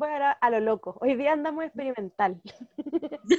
Bueno, 0.00 0.34
a 0.40 0.48
lo 0.48 0.60
loco. 0.60 0.96
Hoy 1.02 1.14
día 1.14 1.34
andamos 1.34 1.62
experimental. 1.64 2.40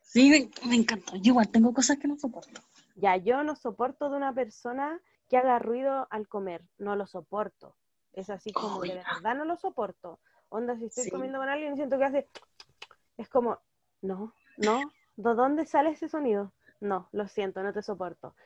Sí, 0.00 0.30
me, 0.30 0.68
me 0.68 0.76
encantó. 0.76 1.16
Yo 1.16 1.32
igual 1.32 1.48
tengo 1.48 1.74
cosas 1.74 1.98
que 1.98 2.06
no 2.06 2.16
soporto. 2.16 2.60
Ya, 2.94 3.16
yo 3.16 3.42
no 3.42 3.56
soporto 3.56 4.08
de 4.08 4.16
una 4.16 4.32
persona 4.32 5.00
que 5.28 5.36
haga 5.36 5.58
ruido 5.58 6.06
al 6.10 6.28
comer. 6.28 6.62
No 6.78 6.94
lo 6.94 7.08
soporto. 7.08 7.74
Es 8.12 8.30
así 8.30 8.52
como 8.52 8.80
que 8.80 8.90
de 8.90 9.02
verdad 9.12 9.34
no 9.34 9.44
lo 9.44 9.56
soporto. 9.56 10.20
Onda, 10.50 10.76
si 10.76 10.84
estoy 10.84 11.04
Sí. 11.04 11.10
comiendo 11.10 11.40
con 11.40 11.48
alguien 11.48 11.72
y 11.72 11.76
siento 11.76 11.98
que 11.98 12.04
hace... 12.04 12.28
Es 13.16 13.28
como, 13.28 13.58
no, 14.02 14.32
no. 14.56 14.92
¿De 15.16 15.34
dónde 15.34 15.66
sale 15.66 15.90
ese 15.90 16.08
sonido? 16.08 16.52
No, 16.78 17.08
lo 17.10 17.26
siento, 17.26 17.64
no 17.64 17.72
te 17.72 17.82
soporto. 17.82 18.36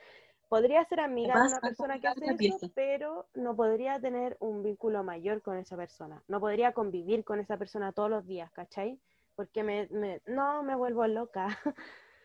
Podría 0.49 0.83
ser 0.85 0.99
amiga 0.99 1.39
de 1.39 1.47
una 1.47 1.61
persona 1.61 1.99
que 1.99 2.07
hace 2.07 2.25
eso, 2.25 2.37
pieza. 2.37 2.67
pero 2.73 3.27
no 3.35 3.55
podría 3.55 3.99
tener 3.99 4.35
un 4.39 4.63
vínculo 4.63 5.03
mayor 5.03 5.41
con 5.41 5.57
esa 5.57 5.77
persona. 5.77 6.23
No 6.27 6.39
podría 6.39 6.73
convivir 6.73 7.23
con 7.23 7.39
esa 7.39 7.57
persona 7.57 7.91
todos 7.93 8.09
los 8.09 8.25
días, 8.25 8.51
¿cachai? 8.51 8.99
Porque 9.35 9.63
me, 9.63 9.87
me- 9.91 10.21
no 10.25 10.63
me 10.63 10.75
vuelvo 10.75 11.05
loca. 11.07 11.47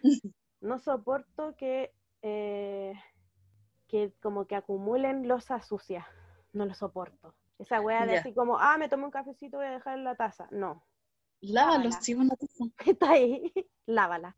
no 0.61 0.79
soporto 0.79 1.55
que, 1.57 1.93
eh, 2.23 2.95
que 3.89 4.13
como 4.23 4.47
que 4.47 4.57
acumulen 4.57 5.29
losa 5.29 5.61
sucia. 5.63 6.07
No 6.53 6.65
lo 6.67 6.75
soporto. 6.75 7.35
Esa 7.59 7.81
wea 7.81 8.07
de 8.07 8.15
Ya. 8.15 8.21
así 8.21 8.33
como, 8.35 8.59
ah, 8.59 8.79
me 8.79 8.89
tomé 8.89 9.05
un 9.05 9.11
cafecito, 9.11 9.59
voy 9.59 9.67
a 9.67 9.71
dejar 9.73 9.99
en 9.99 10.05
la 10.05 10.17
taza. 10.17 10.49
No, 10.51 10.83
Lávalo, 11.43 11.91
Lávala. 11.91 12.01
si 12.01 12.15
una 12.15 12.35
taza. 12.37 12.65
está 12.87 13.11
ahí, 13.13 13.53
lávala. 13.87 14.37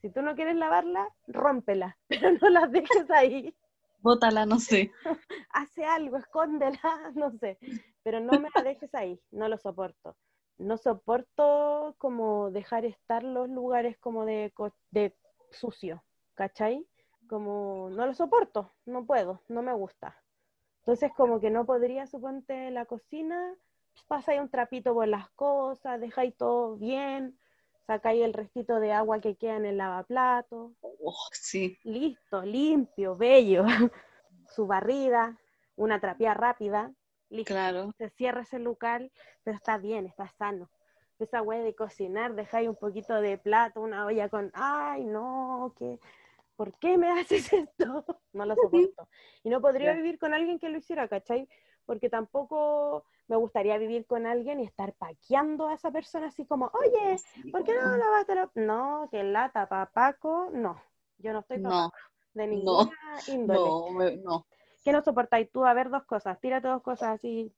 Si 0.00 0.10
tú 0.10 0.22
no 0.22 0.34
quieres 0.34 0.56
lavarla, 0.56 1.08
rómpela, 1.26 1.96
pero 2.08 2.32
no 2.32 2.48
las 2.48 2.70
dejes 2.70 3.10
ahí. 3.10 3.54
Bótala, 4.00 4.46
no 4.46 4.60
sé. 4.60 4.92
Hace 5.50 5.84
algo, 5.84 6.16
escóndela, 6.16 6.80
no 7.14 7.30
sé. 7.32 7.58
Pero 8.02 8.20
no 8.20 8.38
me 8.38 8.50
la 8.54 8.62
dejes 8.62 8.94
ahí, 8.94 9.20
no 9.30 9.48
lo 9.48 9.58
soporto. 9.58 10.16
No 10.58 10.78
soporto 10.78 11.94
como 11.98 12.50
dejar 12.50 12.84
estar 12.84 13.22
los 13.22 13.48
lugares 13.48 13.98
como 13.98 14.24
de, 14.24 14.52
de 14.90 15.14
sucio, 15.50 16.02
¿cachai? 16.34 16.86
Como 17.28 17.90
no 17.90 18.06
lo 18.06 18.14
soporto, 18.14 18.72
no 18.86 19.04
puedo, 19.04 19.42
no 19.48 19.62
me 19.62 19.74
gusta. 19.74 20.16
Entonces 20.78 21.10
como 21.16 21.40
que 21.40 21.50
no 21.50 21.66
podría, 21.66 22.06
suponte, 22.06 22.70
la 22.70 22.86
cocina, 22.86 23.54
pasáis 24.06 24.40
un 24.40 24.48
trapito 24.48 24.94
por 24.94 25.08
las 25.08 25.28
cosas, 25.30 26.00
dejáis 26.00 26.36
todo 26.36 26.76
bien, 26.76 27.36
sacáis 27.86 28.22
el 28.22 28.32
restito 28.32 28.80
de 28.80 28.92
agua 28.92 29.20
que 29.20 29.36
queda 29.36 29.56
en 29.56 29.66
el 29.66 29.76
lavaplato, 29.78 30.72
Oh, 30.82 31.14
sí. 31.32 31.78
listo, 31.84 32.42
limpio, 32.42 33.16
bello. 33.16 33.64
Su 34.54 34.66
barrida, 34.66 35.38
una 35.76 36.00
trapea 36.00 36.34
rápida, 36.34 36.92
listo. 37.28 37.54
Claro. 37.54 37.92
Se 37.98 38.10
cierra 38.10 38.42
ese 38.42 38.58
lugar, 38.58 39.10
pero 39.44 39.56
está 39.56 39.78
bien, 39.78 40.06
está 40.06 40.28
sano. 40.38 40.70
Esa 41.18 41.42
wea 41.42 41.60
de 41.62 41.74
cocinar, 41.74 42.34
dejáis 42.34 42.68
un 42.68 42.76
poquito 42.76 43.14
de 43.20 43.38
plato, 43.38 43.80
una 43.80 44.04
olla 44.04 44.28
con, 44.28 44.50
ay, 44.54 45.04
no, 45.04 45.74
¿qué? 45.78 45.98
¿por 46.56 46.72
qué 46.78 46.98
me 46.98 47.08
haces 47.20 47.52
esto? 47.52 48.04
No 48.32 48.46
lo 48.46 48.54
soporto. 48.54 49.08
Y 49.44 49.50
no 49.50 49.60
podría 49.60 49.92
vivir 49.92 50.18
con 50.18 50.34
alguien 50.34 50.58
que 50.58 50.68
lo 50.68 50.78
hiciera, 50.78 51.06
¿cachai? 51.08 51.48
Porque 51.84 52.08
tampoco 52.08 53.04
me 53.28 53.36
gustaría 53.36 53.78
vivir 53.78 54.06
con 54.06 54.26
alguien 54.26 54.60
y 54.60 54.64
estar 54.64 54.92
paqueando 54.94 55.68
a 55.68 55.74
esa 55.74 55.90
persona 55.90 56.28
así 56.28 56.46
como, 56.46 56.70
oye, 56.74 57.16
¿por 57.50 57.64
qué 57.64 57.72
no 57.72 57.96
la...? 57.96 58.50
No, 58.54 59.08
que 59.10 59.22
lata, 59.22 59.68
papaco, 59.68 60.50
no. 60.52 60.80
Yo 61.18 61.32
no 61.32 61.40
estoy 61.40 61.58
No, 61.58 61.90
papaco, 61.90 61.96
de 62.34 62.46
no, 62.46 62.56
ninguna 62.56 62.90
índole. 63.28 63.70
no, 63.70 64.10
no. 64.24 64.46
¿Qué 64.84 64.92
no 64.92 65.02
soportáis 65.02 65.50
tú? 65.50 65.64
A 65.64 65.74
ver, 65.74 65.90
dos 65.90 66.04
cosas, 66.04 66.40
tírate 66.40 66.68
dos 66.68 66.82
cosas 66.82 67.08
así. 67.16 67.52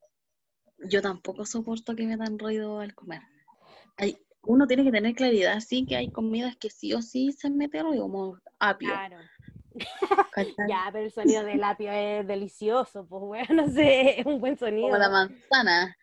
Yo 0.90 1.02
tampoco 1.02 1.44
soporto 1.44 1.94
que 1.94 2.06
me 2.06 2.16
dan 2.16 2.38
ruido 2.38 2.80
al 2.80 2.94
comer. 2.94 3.20
Hay, 3.96 4.16
uno 4.42 4.66
tiene 4.66 4.84
que 4.84 4.92
tener 4.92 5.14
claridad, 5.14 5.60
sí, 5.60 5.84
que 5.86 5.96
hay 5.96 6.08
comidas 6.08 6.56
que 6.56 6.70
sí 6.70 6.94
o 6.94 7.02
sí 7.02 7.32
se 7.32 7.50
mete 7.50 7.82
ruido, 7.82 8.02
como 8.04 8.38
apio. 8.58 8.88
Claro. 8.88 9.16
Ya, 10.68 10.88
pero 10.92 11.04
el 11.04 11.10
sonido 11.12 11.44
del 11.44 11.62
apio 11.64 11.90
es 11.90 12.26
delicioso, 12.26 13.06
pues, 13.06 13.22
bueno, 13.22 13.46
no 13.66 13.68
sé, 13.72 14.20
es 14.20 14.26
un 14.26 14.40
buen 14.40 14.56
sonido. 14.56 14.88
Como 14.88 14.98
la 14.98 15.08
manzana. 15.10 15.96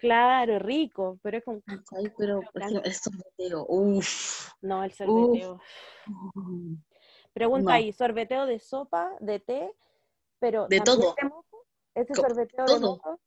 Claro, 0.00 0.58
rico, 0.58 1.18
pero 1.22 1.38
es 1.38 1.44
como, 1.44 1.60
¿cachai? 1.62 2.10
Pero 2.16 2.42
el 2.54 2.94
sorbeteo, 2.94 3.66
uff. 3.68 4.50
no, 4.62 4.82
el 4.82 4.92
sorbeteo. 4.92 5.60
Pregunta 7.34 7.72
No. 7.72 7.76
ahí, 7.76 7.92
sorbeteo 7.92 8.46
de 8.46 8.58
sopa, 8.58 9.10
de 9.20 9.40
té, 9.40 9.72
pero 10.38 10.66
De 10.68 10.78
¿también 10.78 10.84
todo. 10.84 11.14
de 11.20 11.28
moco? 11.28 11.66
¿Ese 11.94 12.14
Co- 12.14 12.22
sorbeteo 12.22 12.66
de 12.66 12.80
moco? 12.80 13.20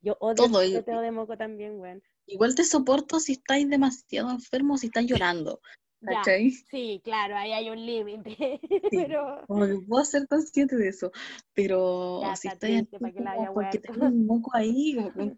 Yo 0.00 0.16
odio 0.20 0.34
Todo, 0.36 0.62
el 0.62 0.70
sorbeteo 0.72 1.00
de 1.00 1.10
moco 1.10 1.36
también, 1.36 1.78
güey. 1.78 2.00
Igual 2.26 2.54
te 2.54 2.64
soporto 2.64 3.18
si 3.20 3.32
estáis 3.32 3.68
demasiado 3.68 4.30
enfermo, 4.30 4.78
si 4.78 4.86
estás 4.86 5.06
llorando. 5.06 5.60
Ya, 6.02 6.16
¿Cachai? 6.16 6.50
sí, 6.70 7.00
claro, 7.04 7.36
ahí 7.36 7.52
hay 7.52 7.70
un 7.70 7.84
límite, 7.84 8.60
pero 8.90 9.46
Como 9.46 9.66
que 9.66 9.78
puedo 9.86 10.04
ser 10.04 10.26
consciente 10.28 10.76
de 10.76 10.88
eso. 10.88 11.10
Pero 11.54 12.20
Ya, 12.22 12.36
si 12.36 12.48
está 12.48 12.54
estáis 12.54 12.58
triste, 12.58 12.96
así 12.96 13.02
¿para 13.02 13.12
qué 13.14 13.20
la 13.20 13.34
como 13.36 13.54
porque 13.54 13.78
tengo 13.78 14.06
un 14.06 14.26
moco 14.26 14.50
ahí, 14.54 14.94
toma 14.94 15.24
un 15.24 15.36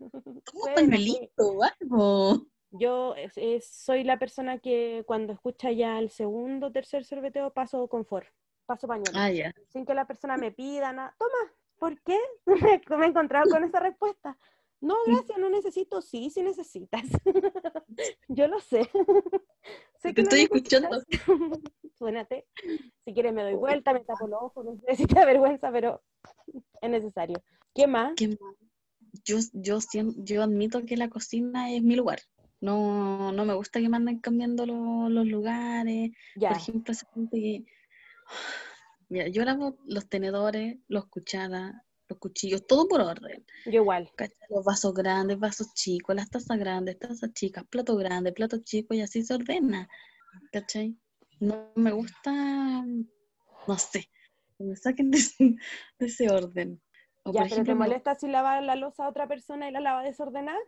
pañuelito 0.75 1.49
o 1.49 1.63
algo. 1.63 2.47
yo 2.71 3.15
es- 3.17 3.69
soy 3.71 4.05
la 4.05 4.19
persona 4.19 4.59
que 4.59 5.05
cuando 5.07 5.33
escucha 5.33 5.71
ya 5.73 5.99
el 5.99 6.11
segundo 6.11 6.67
o 6.69 6.73
tercer 6.73 7.05
sorbeteo 7.05 7.53
paso 7.53 7.89
confort, 7.89 8.27
paso 8.67 8.87
pañuelo. 8.89 9.19
Ah, 9.19 9.31
ya. 9.31 9.53
sin 9.69 9.85
que 9.87 9.95
la 9.95 10.07
persona 10.07 10.37
me 10.37 10.51
pida 10.53 10.93
nada. 10.93 11.15
Toma, 11.19 11.53
¿por 11.79 12.01
qué? 12.03 12.19
Me 12.99 13.05
he 13.07 13.09
encontrado 13.09 13.49
con 13.49 13.65
esa 13.65 13.81
respuesta. 13.81 14.37
No, 14.81 14.94
gracias, 15.06 15.39
no 15.39 15.50
necesito. 15.50 16.00
Sí, 16.03 16.31
sí 16.31 16.43
necesitas. 16.43 17.03
Yo 18.28 18.47
lo 18.49 18.61
sé. 18.61 18.89
Sé 19.97 20.12
Te 20.15 20.22
estoy 20.22 20.41
escuchando. 20.43 21.03
Suénate. 21.99 22.47
Si 23.05 23.12
quieres 23.12 23.33
me 23.33 23.43
doy 23.43 23.55
vuelta, 23.55 23.93
me 23.93 24.05
tapo 24.05 24.28
los 24.28 24.41
ojos, 24.41 24.65
no 24.65 24.77
sé 24.87 24.94
si 24.97 25.06
te 25.06 25.16
da 25.16 25.25
vergüenza, 25.27 25.72
pero 25.72 26.03
es 26.81 26.91
necesario. 26.91 27.43
¿Qué 27.75 27.87
más? 27.89 28.12
¿Qué 28.16 28.28
más? 28.28 28.39
Yo, 29.25 29.39
yo, 29.53 29.78
yo 30.19 30.43
admito 30.43 30.84
que 30.87 30.97
la 30.97 31.09
cocina 31.09 31.72
es 31.72 31.83
mi 31.83 31.97
lugar. 31.97 32.21
No, 32.60 33.33
no 33.33 33.45
me 33.45 33.55
gusta 33.55 33.81
que 33.81 33.89
me 33.89 33.97
anden 33.97 34.21
cambiando 34.21 34.66
lo- 34.66 35.09
los 35.09 35.27
lugares. 35.27 36.10
Ya, 36.37 36.50
Por 36.50 36.59
ejemplo, 36.59 36.93
esa 36.93 37.06
gente 37.12 37.37
que... 37.41 37.65
Mira, 39.09 39.28
yo 39.28 39.45
lavo 39.45 39.78
los 39.87 40.09
tenedores, 40.09 40.77
los 40.87 41.06
cucharas, 41.06 41.75
los 42.09 42.19
cuchillos, 42.19 42.67
todo 42.67 42.89
por 42.89 43.01
orden. 43.01 43.45
yo 43.67 43.83
igual. 43.83 44.11
¿cachai? 44.17 44.37
Los 44.51 44.65
vasos 44.65 44.95
grandes, 44.95 45.39
vasos 45.39 45.73
chicos, 45.75 46.15
las 46.17 46.31
tazas 46.31 46.59
grandes, 46.59 46.99
tazas 46.99 47.33
chicas, 47.35 47.65
plato 47.69 47.97
grande, 47.97 48.33
plato 48.33 48.59
chico 48.63 48.95
y 48.95 49.01
así 49.01 49.23
se 49.23 49.35
ordena. 49.35 49.89
¿Cachai? 50.53 50.97
No 51.41 51.71
me 51.77 51.93
gusta, 51.93 52.33
no 53.67 53.79
sé, 53.79 54.11
me 54.59 54.75
saquen 54.77 55.11
de, 55.11 55.19
ese- 55.19 55.57
de 55.99 56.07
ese 56.07 56.31
orden. 56.31 56.81
O 57.25 57.33
Ya, 57.33 57.41
por 57.43 57.49
pero 57.49 57.49
¿te 57.49 57.55
ejemplo, 57.55 57.75
me- 57.75 57.85
molesta 57.87 58.15
si 58.15 58.27
lava 58.29 58.61
la 58.61 58.75
losa 58.77 59.05
a 59.05 59.09
otra 59.09 59.29
persona 59.29 59.69
y 59.69 59.73
la 59.73 59.81
lava 59.81 60.03
desordenada? 60.03 60.59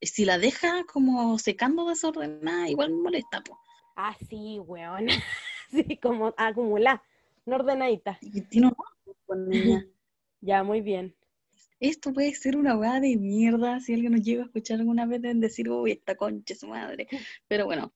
si 0.00 0.24
la 0.24 0.38
deja 0.38 0.84
como 0.84 1.38
secando 1.40 1.88
desordenada, 1.88 2.68
igual 2.68 2.90
me 2.90 3.02
molesta, 3.02 3.40
po. 3.42 3.58
Ah, 3.96 4.16
sí, 4.28 4.58
weón. 4.60 5.06
Sí, 5.70 5.98
como 5.98 6.32
acumular, 6.38 7.02
no 7.44 7.56
ordenadita. 7.56 8.16
Y 8.22 8.40
tiene 8.48 8.68
un 8.68 8.74
pues. 9.26 9.38
Ya, 10.40 10.62
muy 10.62 10.80
bien. 10.80 11.14
Esto 11.80 12.12
puede 12.12 12.34
ser 12.34 12.56
una 12.56 12.76
weá 12.76 13.00
de 13.00 13.16
mierda 13.16 13.80
si 13.80 13.94
alguien 13.94 14.12
nos 14.12 14.22
llega 14.22 14.42
a 14.42 14.46
escuchar 14.46 14.80
alguna 14.80 15.06
vez 15.06 15.22
deben 15.22 15.40
decir, 15.40 15.70
uy, 15.70 15.92
esta 15.92 16.16
concha 16.16 16.54
su 16.54 16.66
madre. 16.66 17.06
Pero 17.46 17.66
bueno, 17.66 17.92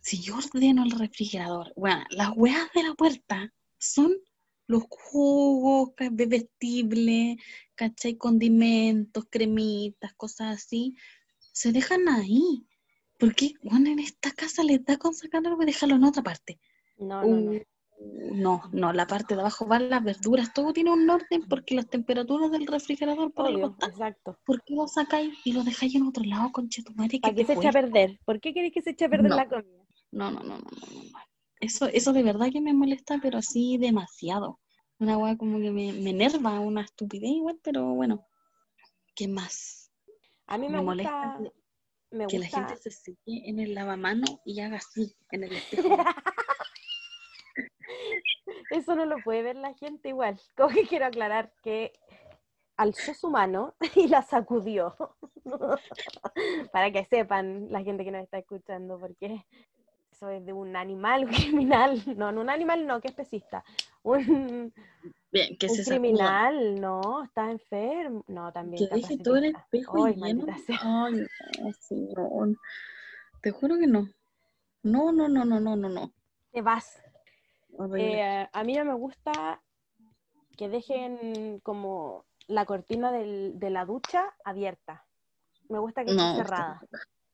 si 0.00 0.20
yo 0.20 0.36
ordeno 0.36 0.84
el 0.84 0.92
refrigerador, 0.92 1.72
bueno, 1.76 2.04
las 2.10 2.30
weas 2.36 2.70
de 2.74 2.82
la 2.82 2.94
puerta 2.94 3.52
son 3.78 4.16
los 4.66 4.84
jugos 4.88 5.90
bebestibles, 6.10 7.36
¿cachai? 7.74 8.16
Condimentos, 8.16 9.26
cremitas, 9.30 10.12
cosas 10.14 10.56
así, 10.56 10.94
se 11.52 11.72
dejan 11.72 12.08
ahí. 12.08 12.66
Porque, 13.18 13.54
bueno, 13.62 13.90
en 13.90 13.98
esta 13.98 14.30
casa 14.30 14.62
les 14.62 14.84
da 14.84 14.96
con 14.96 15.14
sacar 15.14 15.44
algo 15.46 15.62
y 15.62 15.66
dejarlo 15.66 15.96
en 15.96 16.04
otra 16.04 16.22
parte. 16.22 16.60
No, 16.98 17.22
no, 17.24 17.36
no. 17.36 17.60
No, 18.00 18.62
no, 18.72 18.92
la 18.92 19.06
parte 19.06 19.34
de 19.34 19.40
abajo 19.40 19.66
van 19.66 19.90
las 19.90 20.04
verduras, 20.04 20.52
todo 20.52 20.72
tiene 20.72 20.92
un 20.92 21.08
orden 21.10 21.42
porque 21.48 21.74
las 21.74 21.88
temperaturas 21.88 22.50
del 22.52 22.66
refrigerador 22.66 23.32
por 23.32 23.46
Obvio, 23.46 23.76
exacto. 23.82 24.38
¿Por 24.44 24.62
qué 24.62 24.74
lo 24.74 24.86
sacáis 24.86 25.34
y 25.44 25.52
lo 25.52 25.64
dejáis 25.64 25.94
en 25.96 26.06
otro 26.06 26.22
lado, 26.24 26.52
conchetumare? 26.52 27.10
que 27.18 27.20
¿Para 27.20 27.34
qué 27.34 27.44
se 27.44 27.54
echa 27.54 27.70
a 27.70 27.72
perder? 27.72 28.20
¿Por 28.24 28.40
qué 28.40 28.54
queréis 28.54 28.72
que 28.72 28.82
se 28.82 28.90
eche 28.90 29.06
a 29.06 29.08
perder 29.08 29.30
No. 29.30 29.36
la 29.36 29.48
comida? 29.48 29.84
No, 30.12 30.30
no, 30.30 30.40
no, 30.40 30.58
no, 30.58 30.60
no. 30.60 31.18
Eso, 31.60 31.86
eso 31.86 32.12
de 32.12 32.22
verdad 32.22 32.50
que 32.52 32.60
me 32.60 32.72
molesta, 32.72 33.18
pero 33.20 33.38
así 33.38 33.78
demasiado. 33.78 34.60
Una 35.00 35.18
weá 35.18 35.36
como 35.36 35.58
que 35.58 35.70
me, 35.72 35.92
me 35.92 36.10
enerva, 36.10 36.60
una 36.60 36.82
estupidez 36.82 37.30
igual, 37.30 37.58
pero 37.62 37.94
bueno. 37.94 38.24
¿Qué 39.16 39.26
más? 39.26 39.90
A 40.46 40.56
mí 40.56 40.68
me, 40.68 40.78
Me 40.78 40.82
molesta 40.84 41.34
gusta... 41.36 41.50
que- 42.10 42.16
Me 42.16 42.26
Que 42.28 42.38
la 42.38 42.46
gente 42.46 42.76
se 42.76 42.90
seque 42.90 43.18
en 43.48 43.58
el 43.58 43.74
lavamano 43.74 44.40
y 44.44 44.60
haga 44.60 44.76
así, 44.78 45.12
en 45.32 45.44
el 45.44 45.52
espejo. 45.56 45.96
Eso 48.70 48.94
no 48.94 49.06
lo 49.06 49.18
puede 49.22 49.42
ver 49.42 49.56
la 49.56 49.74
gente 49.74 50.10
igual. 50.10 50.40
Como 50.56 50.70
que 50.70 50.86
quiero 50.86 51.06
aclarar 51.06 51.52
que 51.62 51.92
alzó 52.76 53.14
su 53.14 53.28
mano 53.30 53.74
y 53.96 54.08
la 54.08 54.22
sacudió. 54.22 54.94
Para 56.72 56.92
que 56.92 57.04
sepan 57.04 57.70
la 57.70 57.82
gente 57.82 58.04
que 58.04 58.10
nos 58.10 58.22
está 58.22 58.38
escuchando, 58.38 58.98
porque 58.98 59.44
eso 60.12 60.28
es 60.30 60.44
de 60.44 60.52
un 60.52 60.76
animal, 60.76 61.24
un 61.24 61.30
criminal. 61.32 62.02
No, 62.16 62.32
no 62.32 62.40
un 62.40 62.50
animal, 62.50 62.86
no, 62.86 63.00
que 63.00 63.08
es 63.08 63.14
pesista. 63.14 63.64
Un, 64.02 64.72
Bien, 65.30 65.56
que 65.58 65.66
un 65.66 65.74
se 65.74 65.84
sacuda. 65.84 65.98
criminal, 66.00 66.80
no, 66.80 67.24
está 67.24 67.50
enfermo. 67.50 68.24
No, 68.26 68.52
también. 68.52 68.88
Que 68.88 68.94
deje 68.94 69.18
todo 69.18 69.36
el 69.36 69.46
espejo 69.46 70.04
Ay, 70.04 70.14
lleno. 70.14 70.46
Ay. 70.82 71.26
Te 73.40 73.50
juro 73.50 73.78
que 73.78 73.86
no. 73.86 74.08
No, 74.82 75.12
no, 75.12 75.28
no, 75.28 75.44
no, 75.44 75.60
no, 75.60 75.76
no, 75.76 75.88
no. 75.88 76.12
Te 76.52 76.62
vas. 76.62 77.00
Eh, 77.98 78.46
a 78.52 78.64
mí 78.64 78.74
no 78.74 78.84
me 78.84 78.94
gusta 78.94 79.62
que 80.56 80.68
dejen 80.68 81.60
como 81.62 82.24
la 82.48 82.64
cortina 82.64 83.12
del- 83.12 83.58
de 83.58 83.70
la 83.70 83.84
ducha 83.84 84.34
abierta. 84.44 85.04
Me 85.68 85.78
gusta 85.78 86.04
que 86.04 86.10
esté 86.10 86.22
no, 86.22 86.36
cerrada. 86.36 86.82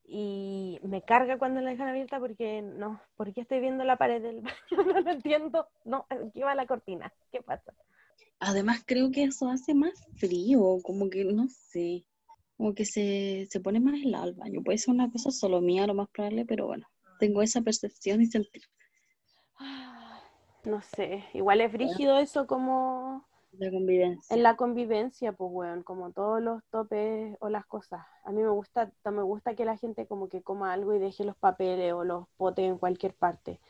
Y 0.06 0.78
me 0.82 1.02
carga 1.02 1.38
cuando 1.38 1.60
la 1.60 1.70
dejan 1.70 1.88
abierta 1.88 2.18
porque 2.20 2.60
no, 2.62 3.00
¿por 3.16 3.32
qué 3.32 3.40
estoy 3.40 3.60
viendo 3.60 3.84
la 3.84 3.96
pared 3.96 4.20
del 4.20 4.40
baño? 4.42 4.84
No 4.92 5.00
lo 5.00 5.10
entiendo. 5.10 5.66
No, 5.84 6.06
aquí 6.10 6.42
va 6.42 6.54
la 6.54 6.66
cortina. 6.66 7.12
¿Qué 7.32 7.40
pasa? 7.42 7.72
Además, 8.40 8.82
creo 8.86 9.10
que 9.10 9.24
eso 9.24 9.48
hace 9.48 9.74
más 9.74 9.92
frío, 10.16 10.78
como 10.82 11.08
que 11.08 11.24
no 11.24 11.48
sé, 11.48 12.04
como 12.56 12.74
que 12.74 12.84
se, 12.84 13.46
se 13.50 13.60
pone 13.60 13.80
más 13.80 13.94
helado 13.94 14.26
el 14.28 14.34
baño. 14.34 14.62
Puede 14.62 14.78
ser 14.78 14.94
una 14.94 15.10
cosa 15.10 15.30
solo 15.30 15.60
mía, 15.60 15.86
lo 15.86 15.94
más 15.94 16.08
probable, 16.10 16.44
pero 16.44 16.66
bueno, 16.66 16.86
tengo 17.18 17.42
esa 17.42 17.62
percepción 17.62 18.20
y 18.20 18.26
sentir 18.26 18.62
Ah, 19.58 19.93
No 20.64 20.80
sé, 20.80 21.24
igual 21.34 21.60
es 21.60 21.70
frígido 21.70 22.18
eso 22.18 22.46
como 22.46 23.26
la 23.58 23.70
convivencia. 23.70 24.34
en 24.34 24.42
la 24.42 24.56
convivencia, 24.56 25.32
pues 25.32 25.50
weón, 25.52 25.82
como 25.82 26.12
todos 26.12 26.42
los 26.42 26.64
topes 26.70 27.36
o 27.40 27.48
las 27.48 27.66
cosas. 27.66 28.04
A 28.24 28.32
mí 28.32 28.42
me 28.42 28.48
gusta, 28.48 28.90
me 29.04 29.22
gusta 29.22 29.54
que 29.54 29.64
la 29.64 29.76
gente 29.76 30.06
como 30.06 30.28
que 30.28 30.42
coma 30.42 30.72
algo 30.72 30.94
y 30.94 30.98
deje 30.98 31.24
los 31.24 31.36
papeles 31.36 31.92
o 31.92 32.04
los 32.04 32.26
potes 32.36 32.64
en 32.64 32.78
cualquier 32.78 33.14
parte. 33.14 33.60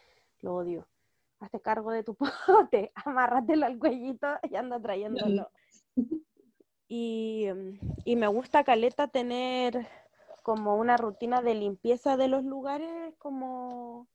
Lo 0.40 0.54
odio. 0.54 0.86
Hazte 1.40 1.60
cargo 1.60 1.90
de 1.90 2.04
tu 2.04 2.16
pote, 2.46 2.92
amárratelo 2.94 3.66
al 3.66 3.78
cuellito 3.78 4.26
y 4.50 4.56
anda 4.56 4.80
trayéndolo. 4.80 5.50
Y, 6.86 7.46
mm, 7.52 7.78
y 8.04 8.16
me 8.16 8.26
gusta, 8.26 8.62
Caleta, 8.62 9.08
tener 9.08 9.88
como 10.42 10.76
una 10.76 10.98
rutina 10.98 11.40
de 11.40 11.54
limpieza 11.54 12.18
de 12.18 12.28
los 12.28 12.44
lugares, 12.44 13.14
como... 13.16 14.06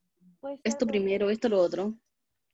Esto 0.63 0.85
primero, 0.85 1.31
esto 1.31 1.49
lo 1.49 1.59
otro. 1.59 1.95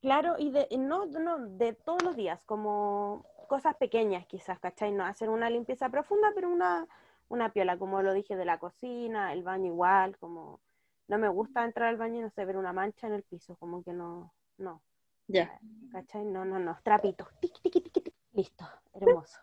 Claro, 0.06 0.36
y 0.38 0.52
de, 0.52 0.68
no, 0.78 1.07
no, 1.07 1.40
de 1.40 1.74
todos 1.74 2.04
los 2.04 2.16
días, 2.16 2.44
como 2.46 3.25
cosas 3.48 3.75
pequeñas 3.75 4.28
quizás, 4.28 4.60
¿cachai? 4.60 4.92
No 4.92 5.04
hacer 5.04 5.31
una 5.31 5.50
limpieza 5.50 5.90
profunda, 5.90 6.31
pero 6.36 6.48
una, 6.52 6.88
una 7.28 7.52
piola, 7.52 7.75
como 7.80 8.00
lo 8.04 8.13
dije, 8.13 8.36
de 8.36 8.46
la 8.46 8.60
cocina, 8.60 9.34
el 9.34 9.42
baño 9.42 9.66
igual, 9.66 10.16
como 10.19 10.60
no 11.07 11.18
me 11.18 11.28
gusta 11.28 11.66
entrar 11.66 11.90
al 11.90 11.98
baño 11.98 12.19
y 12.19 12.22
no 12.22 12.30
sé, 12.30 12.46
ver 12.46 12.56
una 12.56 12.72
mancha 12.72 13.07
en 13.07 13.13
el 13.13 13.24
piso, 13.24 13.56
como 13.56 13.84
que 13.84 13.94
no, 13.94 14.31
no, 14.60 14.84
Ya. 15.25 15.60
¿cachai? 15.92 16.24
No, 16.24 16.46
no, 16.46 16.60
no, 16.60 16.78
trapitos, 16.84 17.28
tiqui, 17.40 17.60
tiqui, 17.63 17.81
tiqui, 17.81 18.01
tiqui, 18.01 18.19
listo, 18.34 18.63
hermoso. 18.94 19.40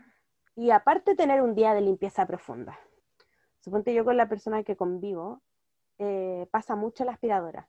Y 0.54 0.70
aparte 0.70 1.16
tener 1.16 1.42
un 1.42 1.56
día 1.56 1.74
de 1.74 1.80
limpieza 1.80 2.24
profunda. 2.24 2.78
Suponte 3.58 3.92
yo 3.92 4.04
con 4.04 4.16
la 4.16 4.28
persona 4.28 4.62
que 4.62 4.76
convivo, 4.76 5.42
eh, 5.98 6.46
pasa 6.52 6.76
mucho 6.76 7.04
la 7.04 7.14
aspiradora. 7.14 7.68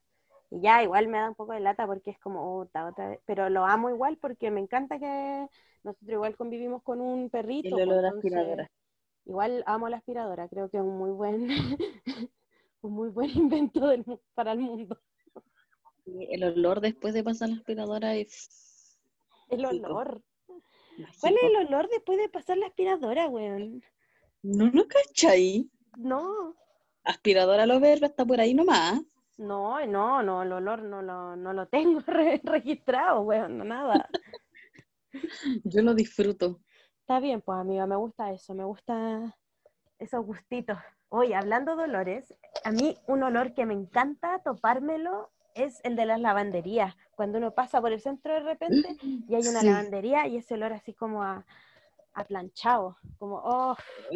Y 0.53 0.61
ya 0.61 0.83
igual 0.83 1.07
me 1.07 1.17
da 1.17 1.29
un 1.29 1.35
poco 1.35 1.53
de 1.53 1.59
lata 1.59 1.87
porque 1.87 2.11
es 2.11 2.19
como 2.19 2.59
otra, 2.59 2.87
otra 2.87 3.09
vez. 3.09 3.19
Pero 3.25 3.49
lo 3.49 3.65
amo 3.65 3.89
igual 3.89 4.17
porque 4.17 4.51
me 4.51 4.59
encanta 4.61 4.99
que 4.99 5.47
nosotros 5.83 6.11
igual 6.11 6.35
convivimos 6.37 6.83
con 6.83 7.01
un 7.01 7.29
perrito. 7.29 7.69
El 7.69 7.71
pues, 7.71 7.87
olor 7.87 8.05
entonces, 8.05 8.17
aspiradora. 8.31 8.71
Igual 9.25 9.63
amo 9.65 9.89
la 9.89 9.97
aspiradora, 9.97 10.47
creo 10.49 10.69
que 10.69 10.77
es 10.77 10.83
un 10.83 10.97
muy 10.97 11.09
buen, 11.11 11.47
un 12.81 12.93
muy 12.93 13.09
buen 13.09 13.29
invento 13.35 13.87
del 13.87 14.05
para 14.35 14.51
el 14.51 14.59
mundo. 14.59 14.99
El 16.29 16.43
olor 16.43 16.81
después 16.81 17.13
de 17.15 17.23
pasar 17.23 17.49
la 17.49 17.55
aspiradora 17.55 18.15
es 18.15 18.97
El 19.49 19.65
olor. 19.65 20.21
mágico. 20.97 21.13
¿Cuál 21.19 21.33
es 21.35 21.43
el 21.43 21.55
olor 21.67 21.89
después 21.89 22.19
de 22.19 22.29
pasar 22.29 22.57
la 22.57 22.67
aspiradora, 22.67 23.27
weón? 23.27 23.81
No 24.43 24.67
lo 24.69 24.87
cachai. 24.87 25.69
No, 25.97 26.55
Aspiradora 27.05 27.65
lo 27.65 27.79
verbo 27.79 28.05
está 28.07 28.25
por 28.25 28.41
ahí 28.41 28.53
nomás. 28.53 29.01
No, 29.37 29.85
no, 29.85 30.21
no, 30.23 30.43
el 30.43 30.51
olor 30.51 30.83
no 30.83 31.01
lo, 31.01 31.35
no 31.35 31.53
lo 31.53 31.67
tengo 31.69 31.99
re- 32.05 32.41
registrado, 32.43 33.21
weón, 33.21 33.57
no, 33.57 33.63
nada. 33.63 34.09
Yo 35.63 35.81
lo 35.81 35.93
disfruto. 35.93 36.59
Está 37.01 37.19
bien, 37.19 37.41
pues 37.41 37.59
amiga, 37.59 37.85
me 37.85 37.95
gusta 37.95 38.31
eso, 38.31 38.53
me 38.53 38.63
gusta 38.63 39.35
esos 39.99 40.25
gustitos. 40.25 40.77
Oye, 41.09 41.35
hablando 41.35 41.75
de 41.75 41.83
olores, 41.83 42.33
a 42.63 42.71
mí 42.71 42.97
un 43.07 43.23
olor 43.23 43.53
que 43.53 43.65
me 43.65 43.73
encanta 43.73 44.39
topármelo 44.43 45.29
es 45.55 45.79
el 45.83 45.95
de 45.95 46.05
las 46.05 46.19
lavanderías. 46.19 46.95
Cuando 47.15 47.37
uno 47.37 47.53
pasa 47.53 47.81
por 47.81 47.91
el 47.91 47.99
centro 48.01 48.33
de 48.33 48.39
repente 48.39 48.95
y 49.29 49.35
hay 49.35 49.47
una 49.47 49.59
Sí. 49.61 49.67
lavandería 49.67 50.27
y 50.27 50.37
ese 50.37 50.55
olor 50.55 50.73
así 50.73 50.93
como 50.93 51.21
a, 51.23 51.45
a 52.13 52.23
planchado, 52.23 52.97
como 53.19 53.41
oh, 53.43 53.75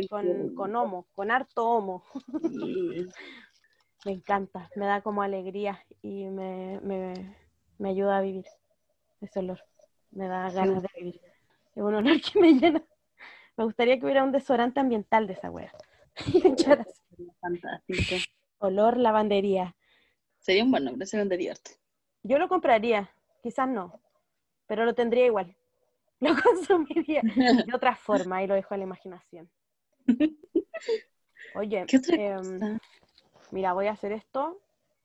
con, 0.10 0.56
con 0.56 0.75
homo, 0.75 1.06
con 1.16 1.30
harto 1.30 1.68
homo. 1.69 2.04
Me 4.05 4.11
encanta, 4.13 4.69
me 4.75 4.85
da 4.85 5.01
como 5.01 5.21
alegría 5.21 5.83
y 6.01 6.25
me, 6.25 6.79
me, 6.81 7.35
me 7.77 7.89
ayuda 7.89 8.17
a 8.17 8.21
vivir 8.21 8.45
ese 9.21 9.39
olor. 9.39 9.59
Me 10.11 10.27
da 10.27 10.49
ganas 10.51 10.81
de 10.83 10.89
vivir. 10.95 11.21
Es 11.75 11.83
un 11.83 11.94
olor 11.94 12.21
que 12.21 12.39
me 12.39 12.53
llena. 12.53 12.83
Me 13.57 13.63
gustaría 13.63 13.97
que 13.99 14.05
hubiera 14.05 14.23
un 14.23 14.31
desodorante 14.31 14.79
ambiental 14.79 15.27
de 15.27 15.33
esa 15.33 15.49
wea. 15.49 15.71
Fantástico. 17.41 18.15
olor 18.59 18.97
lavandería. 18.97 19.75
Sería 20.39 20.63
un 20.63 20.71
buen 20.71 20.85
nombre, 20.85 21.06
se 21.06 21.18
vendería 21.18 21.51
harto. 21.51 21.71
Yo 22.23 22.37
lo 22.39 22.47
compraría, 22.47 23.09
quizás 23.42 23.68
no, 23.68 23.99
pero 24.68 24.85
lo 24.85 24.94
tendría 24.95 25.25
igual. 25.25 25.56
Lo 26.19 26.35
consumiría 26.42 27.21
de 27.21 27.75
otra 27.75 27.95
forma 27.95 28.42
y 28.42 28.47
lo 28.47 28.56
dejo 28.56 28.73
a 28.73 28.77
la 28.77 28.85
imaginación. 28.85 29.47
Oye, 31.56 31.85
¿Qué 31.85 31.97
otra 31.97 32.16
em, 32.16 32.59
cosa? 32.59 32.80
Mira, 33.51 33.73
voy 33.73 33.87
a 33.87 33.92
hacer 33.92 34.11
esto 34.11 34.59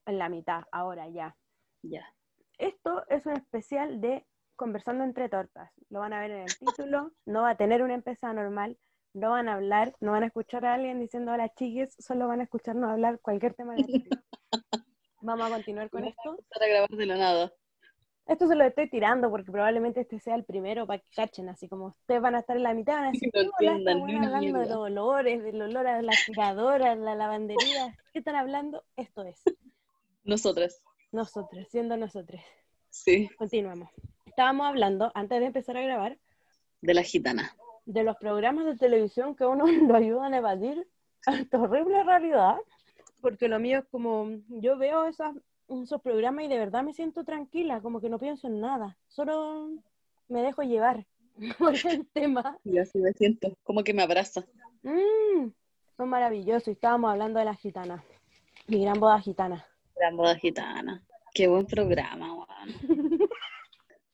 en 0.06 0.18
la 0.18 0.28
mitad, 0.28 0.64
ahora 0.70 1.08
ya. 1.08 1.36
Ya. 1.82 2.06
Esto 2.58 3.04
es 3.08 3.26
un 3.26 3.32
especial 3.32 4.00
de 4.00 4.26
Conversando 4.56 5.04
entre 5.04 5.28
Tortas. 5.28 5.72
Lo 5.90 6.00
van 6.00 6.12
a 6.12 6.20
ver 6.20 6.30
en 6.30 6.42
el 6.42 6.58
título. 6.58 7.12
No 7.26 7.42
va 7.42 7.50
a 7.50 7.56
tener 7.56 7.82
una 7.82 7.94
empezada 7.94 8.32
normal. 8.32 8.78
No 9.14 9.30
van 9.30 9.48
a 9.48 9.54
hablar, 9.54 9.94
no 10.00 10.12
van 10.12 10.22
a 10.22 10.26
escuchar 10.26 10.64
a 10.64 10.74
alguien 10.74 11.00
diciendo 11.00 11.32
hola 11.32 11.52
chiques, 11.54 11.94
solo 11.98 12.28
van 12.28 12.40
a 12.40 12.44
escucharnos 12.44 12.90
hablar 12.90 13.20
cualquier 13.20 13.54
tema 13.54 13.74
de 13.74 13.84
Vamos 15.20 15.46
a 15.46 15.54
continuar 15.54 15.90
con 15.90 16.04
esto. 16.04 16.36
A 16.60 16.66
grabar 16.66 16.88
de 16.88 17.06
nada. 17.06 17.52
Esto 18.26 18.46
se 18.46 18.54
lo 18.54 18.64
estoy 18.64 18.88
tirando 18.88 19.30
porque 19.30 19.50
probablemente 19.50 20.00
este 20.02 20.18
sea 20.20 20.36
el 20.36 20.44
primero 20.44 20.86
para 20.86 21.00
que 21.00 21.08
cachen, 21.14 21.48
así 21.48 21.68
como 21.68 21.86
ustedes 21.88 22.20
van 22.22 22.36
a 22.36 22.38
estar 22.40 22.56
en 22.56 22.62
la 22.62 22.72
mitad, 22.72 22.94
van 22.94 23.04
a 23.06 23.10
decir, 23.10 23.30
No 23.34 23.40
"¿Qué 23.40 23.46
bola 23.46 23.78
esta 23.78 23.90
entiendan 23.92 23.96
ni 23.96 24.02
buena 24.02 24.18
una 24.18 24.26
hablando 24.36 24.46
de 24.46 24.52
mierda". 24.64 24.74
los 24.74 24.84
olores, 24.84 25.42
del 25.42 25.62
olor 25.62 25.86
a 25.88 26.02
la 26.02 26.12
aspiradora, 26.12 26.94
la 26.94 27.14
lavandería. 27.16 27.98
¿Qué 28.12 28.20
están 28.20 28.36
hablando? 28.36 28.84
Esto 28.96 29.24
es. 29.24 29.42
Nosotras. 30.24 30.82
Nosotros, 31.10 31.66
siendo 31.68 31.96
nosotros. 31.96 32.40
Sí. 32.90 33.28
Continuamos. 33.36 33.90
Estábamos 34.26 34.66
hablando, 34.66 35.10
antes 35.14 35.40
de 35.40 35.46
empezar 35.46 35.76
a 35.76 35.82
grabar, 35.82 36.16
De 36.80 36.94
la 36.94 37.02
gitana. 37.02 37.52
de 37.84 38.04
los 38.04 38.16
programas 38.16 38.64
de 38.66 38.76
televisión 38.76 39.34
que 39.34 39.44
a 39.44 39.48
uno 39.48 39.64
lo 39.94 39.96
ayudan 39.96 40.32
a 40.34 40.38
evadir 40.38 40.86
esta 41.26 41.60
horrible 41.60 42.02
realidad, 42.04 42.56
porque 43.20 43.48
lo 43.48 43.58
mío 43.58 43.80
es 43.80 43.84
como, 43.90 44.28
yo 44.48 44.78
veo 44.78 45.04
esas, 45.06 45.34
esos 45.80 46.00
programas 46.02 46.44
y 46.44 46.48
de 46.48 46.58
verdad 46.58 46.82
me 46.82 46.92
siento 46.92 47.24
tranquila, 47.24 47.80
como 47.80 48.00
que 48.00 48.08
no 48.08 48.18
pienso 48.18 48.46
en 48.46 48.60
nada, 48.60 48.96
solo 49.08 49.70
me 50.28 50.42
dejo 50.42 50.62
llevar 50.62 51.06
por 51.58 51.74
el 51.74 52.06
tema. 52.12 52.58
Y 52.64 52.78
así 52.78 52.98
me 52.98 53.12
siento. 53.12 53.56
Como 53.62 53.82
que 53.82 53.94
me 53.94 54.02
abraza. 54.02 54.44
Mm, 54.82 55.50
son 55.96 56.08
maravillosos, 56.08 56.68
estábamos 56.68 57.10
hablando 57.10 57.38
de 57.38 57.44
la 57.44 57.54
gitana, 57.54 58.04
mi 58.66 58.82
gran 58.82 58.98
boda 58.98 59.20
gitana. 59.20 59.64
Gran 59.96 60.16
boda 60.16 60.34
gitana. 60.36 61.02
Qué 61.34 61.46
buen 61.46 61.66
programa, 61.66 62.34
weón. 62.34 62.48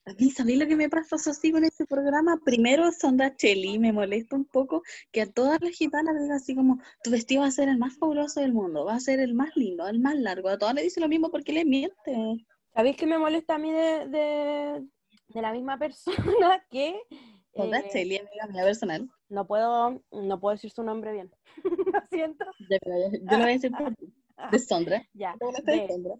A 0.08 0.14
mí, 0.14 0.30
¿sabéis 0.30 0.58
lo 0.58 0.66
que 0.66 0.74
me 0.76 0.88
pasa 0.88 1.16
eso 1.16 1.34
sí 1.34 1.52
con 1.52 1.64
este 1.64 1.84
programa? 1.84 2.40
Primero, 2.42 2.90
Sonda 2.92 3.36
Cheli, 3.36 3.78
me 3.78 3.92
molesta 3.92 4.36
un 4.36 4.46
poco 4.46 4.82
que 5.12 5.20
a 5.20 5.30
todas 5.30 5.60
las 5.60 5.72
gitanas 5.72 6.14
le 6.14 6.22
diga 6.22 6.36
así 6.36 6.54
como, 6.54 6.80
tu 7.02 7.10
vestido 7.10 7.42
va 7.42 7.48
a 7.48 7.50
ser 7.50 7.68
el 7.68 7.76
más 7.76 7.98
fabuloso 7.98 8.40
del 8.40 8.54
mundo, 8.54 8.86
va 8.86 8.94
a 8.94 9.00
ser 9.00 9.20
el 9.20 9.34
más 9.34 9.54
lindo, 9.54 9.86
el 9.86 9.98
más 10.00 10.16
largo. 10.16 10.48
A 10.48 10.56
todas 10.58 10.74
le 10.74 10.82
dice 10.82 11.00
lo 11.00 11.08
mismo 11.08 11.30
porque 11.30 11.52
le 11.52 11.66
miente. 11.66 12.46
¿Sabéis 12.72 12.96
que 12.96 13.06
me 13.06 13.18
molesta 13.18 13.56
a 13.56 13.58
mí 13.58 13.70
de, 13.70 14.08
de, 14.08 14.86
de 15.28 15.42
la 15.42 15.52
misma 15.52 15.78
persona 15.78 16.64
que... 16.70 16.98
Sonda 17.54 17.80
eh, 17.80 17.88
Cheli, 17.92 18.16
amiga 18.16 18.46
mía 18.46 18.62
personal. 18.64 19.10
no 19.28 19.46
puedo, 19.46 20.02
no 20.10 20.40
puedo 20.40 20.54
decir 20.54 20.70
su 20.70 20.82
nombre 20.84 21.12
bien. 21.12 21.30
Lo 21.92 22.00
siento. 22.10 22.46
Ya, 22.70 22.78
yo, 22.86 23.10
yo 23.12 23.36
lo 23.36 23.42
voy 23.44 23.50
a 23.50 23.54
decir 23.54 23.72
por 23.72 23.94
ti. 23.94 24.14
De 24.52 24.58
Sondra. 24.58 25.02
Ya. 25.12 25.36
De- 25.64 25.86
Sondra. 25.86 26.14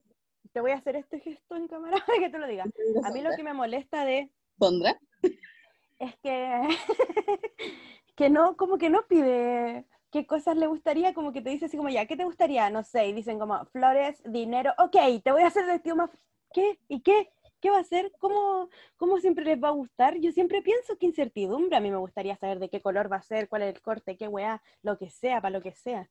Te 0.53 0.61
voy 0.61 0.73
a 0.73 0.77
hacer 0.77 0.97
este 0.97 1.21
gesto 1.21 1.57
en 1.57 1.69
cámara 1.69 1.97
para 2.07 2.19
que 2.19 2.31
tú 2.31 2.39
lo 2.39 2.47
digas. 2.47 2.69
A 3.05 3.11
mí 3.11 3.23
lo 3.23 3.31
que 3.37 3.43
me 3.43 3.55
molesta 3.55 4.05
de 4.05 4.31
Sondra. 4.59 4.99
es 5.99 6.17
que, 6.23 6.69
que 8.17 8.31
no, 8.31 8.57
como 8.57 8.79
que 8.79 8.91
no 8.91 9.07
pide 9.07 9.87
qué 10.11 10.27
cosas 10.27 10.57
le 10.57 10.67
gustaría, 10.67 11.15
como 11.15 11.33
que 11.33 11.43
te 11.43 11.51
dice 11.51 11.67
así 11.67 11.77
como, 11.77 11.91
ya, 11.91 12.07
¿qué 12.07 12.17
te 12.17 12.25
gustaría? 12.25 12.71
No 12.71 12.83
sé, 12.83 13.09
y 13.09 13.13
dicen 13.13 13.39
como, 13.39 13.65
flores, 13.67 14.23
dinero, 14.25 14.73
ok, 14.79 15.23
te 15.23 15.33
voy 15.33 15.43
a 15.43 15.49
hacer 15.49 15.67
vestido 15.67 15.97
más, 15.97 16.11
¿qué? 16.53 16.79
¿Y 16.89 17.01
qué? 17.01 17.31
¿Qué 17.61 17.71
va 17.71 17.79
a 17.79 17.81
hacer? 17.81 18.13
¿Cómo, 18.21 18.69
¿Cómo 18.97 19.19
siempre 19.19 19.45
les 19.45 19.63
va 19.63 19.69
a 19.69 19.73
gustar? 19.73 20.17
Yo 20.19 20.31
siempre 20.31 20.63
pienso 20.63 20.97
que 20.97 21.07
incertidumbre, 21.07 21.77
a 21.77 21.81
mí 21.81 21.91
me 21.91 21.97
gustaría 21.97 22.37
saber 22.37 22.61
de 22.61 22.69
qué 22.69 22.81
color 22.81 23.11
va 23.11 23.17
a 23.17 23.23
ser, 23.23 23.49
cuál 23.49 23.63
es 23.63 23.75
el 23.75 23.83
corte, 23.83 24.17
qué 24.17 24.29
weá, 24.29 24.63
lo 24.83 24.97
que 24.97 25.11
sea, 25.11 25.41
para 25.41 25.59
lo 25.59 25.61
que 25.63 25.73
sea. 25.73 26.09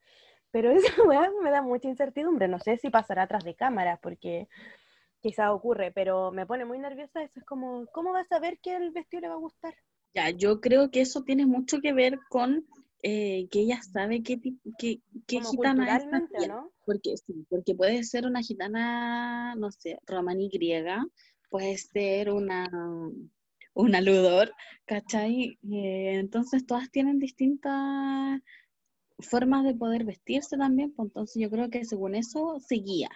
Pero 0.57 0.71
esa 0.71 0.87
weá 1.07 1.31
me 1.43 1.51
da 1.51 1.61
mucha 1.61 1.87
incertidumbre, 1.87 2.47
no 2.47 2.57
sé 2.57 2.77
si 2.77 2.89
pasará 2.89 3.23
atrás 3.23 3.43
de 3.43 3.53
cámaras, 3.53 3.99
porque 4.01 4.47
quizá 5.21 5.53
ocurre, 5.53 5.91
pero 5.91 6.31
me 6.31 6.47
pone 6.47 6.65
muy 6.65 6.79
nerviosa 6.79 7.21
eso, 7.21 7.39
es 7.39 7.45
como, 7.45 7.85
¿cómo 7.93 8.11
vas 8.11 8.25
a 8.25 8.35
saber 8.37 8.57
que 8.57 8.75
el 8.75 8.89
vestido 8.89 9.21
le 9.21 9.27
va 9.27 9.35
a 9.35 9.37
gustar? 9.37 9.75
Ya, 10.15 10.31
yo 10.31 10.59
creo 10.59 10.89
que 10.89 11.01
eso 11.01 11.21
tiene 11.21 11.45
mucho 11.45 11.79
que 11.79 11.93
ver 11.93 12.17
con 12.29 12.65
eh, 13.03 13.47
que 13.51 13.59
ella 13.59 13.83
sabe 13.83 14.23
qué, 14.23 14.39
qué, 14.79 14.99
qué 15.27 15.41
gitana 15.41 15.43
es 15.43 16.05
culturalmente, 16.05 16.17
¿o 16.17 16.27
también. 16.27 16.51
¿no? 16.51 16.71
Porque 16.87 17.17
sí, 17.17 17.45
porque 17.49 17.75
puede 17.75 18.03
ser 18.03 18.25
una 18.25 18.41
gitana, 18.41 19.53
no 19.57 19.69
sé, 19.69 19.99
romaní 20.07 20.49
griega, 20.49 21.05
puede 21.51 21.77
ser 21.77 22.31
una, 22.31 22.67
una 23.75 24.01
ludor, 24.01 24.51
¿cachai? 24.87 25.59
Eh, 25.71 26.13
entonces 26.15 26.65
todas 26.65 26.89
tienen 26.89 27.19
distintas 27.19 28.41
formas 29.19 29.63
de 29.63 29.73
poder 29.73 30.03
vestirse 30.03 30.57
también, 30.57 30.93
pues 30.93 31.07
entonces 31.07 31.41
yo 31.41 31.49
creo 31.49 31.69
que 31.69 31.85
según 31.85 32.15
eso 32.15 32.59
se 32.59 32.75
guía. 32.75 33.09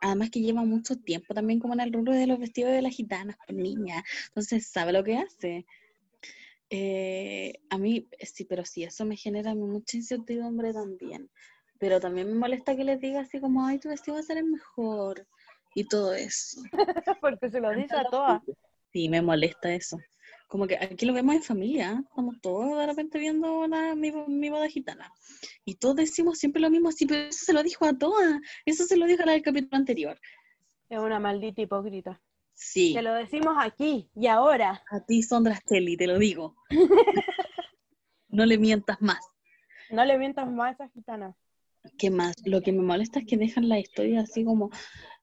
Además 0.00 0.30
que 0.30 0.40
lleva 0.40 0.64
mucho 0.64 0.96
tiempo 0.96 1.32
también 1.32 1.60
como 1.60 1.74
en 1.74 1.80
el 1.80 1.92
rubro 1.92 2.12
de 2.12 2.26
los 2.26 2.38
vestidos 2.38 2.72
de 2.72 2.82
las 2.82 2.94
gitanas, 2.94 3.36
pues 3.46 3.56
niña, 3.56 4.04
entonces 4.28 4.66
sabe 4.66 4.92
lo 4.92 5.02
que 5.02 5.16
hace. 5.16 5.66
Eh, 6.70 7.60
a 7.70 7.78
mí, 7.78 8.08
sí, 8.20 8.44
pero 8.44 8.64
sí, 8.64 8.84
eso 8.84 9.04
me 9.04 9.16
genera 9.16 9.54
mucha 9.54 9.96
incertidumbre 9.96 10.72
también. 10.72 11.30
Pero 11.78 12.00
también 12.00 12.28
me 12.28 12.34
molesta 12.34 12.76
que 12.76 12.84
les 12.84 13.00
diga 13.00 13.20
así 13.20 13.40
como, 13.40 13.64
ay, 13.64 13.78
tu 13.78 13.88
vestido 13.88 14.14
va 14.14 14.20
a 14.20 14.24
ser 14.24 14.38
el 14.38 14.46
mejor. 14.46 15.26
Y 15.74 15.84
todo 15.84 16.14
eso. 16.14 16.62
Porque 17.20 17.50
se 17.50 17.60
lo 17.60 17.70
dice 17.70 17.96
a 17.96 18.04
todas. 18.04 18.42
Sí, 18.92 19.08
me 19.08 19.22
molesta 19.22 19.74
eso. 19.74 19.98
Como 20.48 20.66
que 20.66 20.76
aquí 20.76 21.04
lo 21.06 21.12
vemos 21.14 21.34
en 21.34 21.42
familia, 21.42 21.92
¿eh? 21.92 22.04
estamos 22.08 22.36
todos 22.40 22.78
de 22.78 22.86
repente 22.86 23.18
viendo 23.18 23.66
la- 23.66 23.94
mi, 23.94 24.12
mi 24.12 24.50
boda 24.50 24.68
gitana. 24.68 25.12
Y 25.64 25.76
todos 25.76 25.96
decimos 25.96 26.38
siempre 26.38 26.60
lo 26.62 26.70
mismo, 26.70 26.92
sí, 26.92 27.06
pero 27.06 27.22
eso 27.22 27.44
se 27.44 27.52
lo 27.52 27.62
dijo 27.62 27.84
a 27.86 27.96
todas. 27.98 28.40
Eso 28.64 28.84
se 28.84 28.96
lo 28.96 29.06
dijo 29.06 29.22
a 29.22 29.26
la 29.26 29.32
del 29.32 29.42
capítulo 29.42 29.76
anterior. 29.76 30.18
Es 30.88 30.98
una 30.98 31.18
maldita 31.18 31.62
hipócrita. 31.62 32.20
Sí, 32.52 32.92
Te 32.94 33.02
lo 33.02 33.12
decimos 33.14 33.56
aquí 33.58 34.08
y 34.14 34.28
ahora. 34.28 34.84
a 34.90 35.00
ti, 35.00 35.22
Sondra 35.24 35.56
Stelly, 35.56 35.96
te 35.96 36.06
lo 36.06 36.18
digo. 36.18 36.54
no 38.28 38.46
le 38.46 38.58
mientas 38.58 39.00
más. 39.00 39.20
No 39.90 40.04
le 40.04 40.18
mientas 40.18 40.48
más 40.50 40.68
a 40.80 40.84
esa 40.84 40.88
gitana. 40.92 41.36
¿Qué 41.98 42.10
más? 42.10 42.34
Lo 42.44 42.62
que 42.62 42.72
me 42.72 42.82
molesta 42.82 43.18
es 43.18 43.26
que 43.26 43.36
dejan 43.36 43.68
la 43.68 43.78
historia 43.78 44.20
así 44.20 44.44
como, 44.44 44.70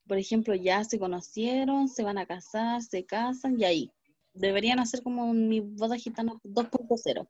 por 0.07 0.17
ejemplo, 0.17 0.53
ya 0.55 0.83
se 0.83 0.99
conocieron, 0.99 1.87
se 1.87 2.03
van 2.03 2.17
a 2.17 2.25
casar, 2.25 2.81
se 2.81 3.05
casan 3.05 3.59
y 3.59 3.63
ahí. 3.63 3.91
Deberían 4.33 4.79
hacer 4.79 5.01
como 5.03 5.33
mi 5.33 5.59
boda 5.59 5.95
gitana 5.97 6.33
2.0. 6.43 7.27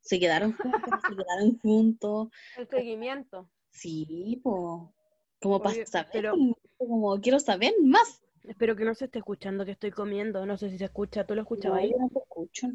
Se 0.00 0.20
quedaron 0.20 0.52
juntos, 0.52 1.00
se 1.08 1.16
quedaron 1.16 1.58
juntos. 1.58 2.28
El 2.58 2.68
seguimiento. 2.68 3.48
Sí. 3.70 4.40
Como 4.42 5.60
para 5.62 5.74
Oye, 5.74 5.86
saber, 5.86 6.08
pero- 6.12 6.30
como, 6.32 6.56
como 6.76 7.20
quiero 7.20 7.40
saber 7.40 7.72
más. 7.82 8.22
Espero 8.44 8.76
que 8.76 8.84
no 8.84 8.94
se 8.94 9.06
esté 9.06 9.18
escuchando 9.20 9.64
que 9.64 9.70
estoy 9.72 9.90
comiendo. 9.90 10.44
No 10.44 10.58
sé 10.58 10.68
si 10.68 10.76
se 10.76 10.84
escucha. 10.84 11.26
¿Tú 11.26 11.34
lo 11.34 11.40
escuchabas 11.42 11.78
No, 11.78 11.82
ahí? 11.84 11.90
yo 11.92 11.98
no 11.98 12.08
te 12.10 12.18
escucho. 12.18 12.68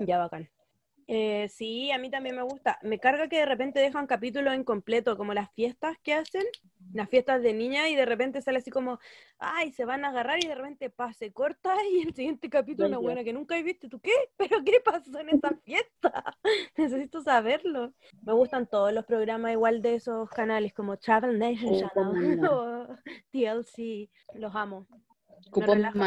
Ya, 0.00 0.18
bacán. 0.18 0.50
Eh, 1.08 1.48
sí, 1.48 1.90
a 1.92 1.98
mí 1.98 2.10
también 2.10 2.36
me 2.36 2.42
gusta. 2.42 2.78
Me 2.82 2.98
carga 2.98 3.28
que 3.28 3.38
de 3.38 3.46
repente 3.46 3.80
dejan 3.80 4.06
capítulos 4.06 4.54
incompletos, 4.54 5.16
como 5.16 5.32
las 5.32 5.50
fiestas 5.54 5.96
que 6.02 6.12
hacen, 6.12 6.44
las 6.96 7.08
fiestas 7.08 7.42
de 7.42 7.52
niña, 7.52 7.88
y 7.88 7.94
de 7.94 8.04
repente 8.06 8.40
sale 8.42 8.58
así 8.58 8.70
como, 8.70 8.98
ay, 9.38 9.72
se 9.72 9.84
van 9.84 10.04
a 10.04 10.08
agarrar 10.08 10.42
y 10.42 10.48
de 10.48 10.54
repente 10.54 10.90
pa, 10.90 11.12
se 11.12 11.32
corta 11.32 11.74
y 11.92 12.02
el 12.02 12.14
siguiente 12.14 12.48
capítulo, 12.50 12.88
una 12.88 12.98
buena 12.98 13.24
que 13.24 13.32
nunca 13.32 13.56
he 13.58 13.62
visto. 13.62 13.88
¿Tú 13.88 14.00
qué? 14.00 14.12
¿Pero 14.36 14.64
qué 14.64 14.80
pasó 14.84 15.18
en 15.20 15.30
esa 15.30 15.50
fiesta? 15.64 16.24
Necesito 16.76 17.22
saberlo. 17.22 17.92
Me 18.22 18.32
gustan 18.32 18.66
todos 18.66 18.92
los 18.92 19.04
programas 19.04 19.52
igual 19.52 19.82
de 19.82 19.94
esos 19.94 20.28
canales, 20.30 20.72
como 20.72 20.96
Travel 20.96 21.38
Nation 21.38 21.74
Oh, 21.74 21.90
Channel 21.94 22.38
cómo 22.40 22.50
o 22.52 22.96
TLC. 23.30 24.08
Los 24.34 24.54
amo. 24.54 24.86
Ver 25.54 25.82
como- 25.92 26.04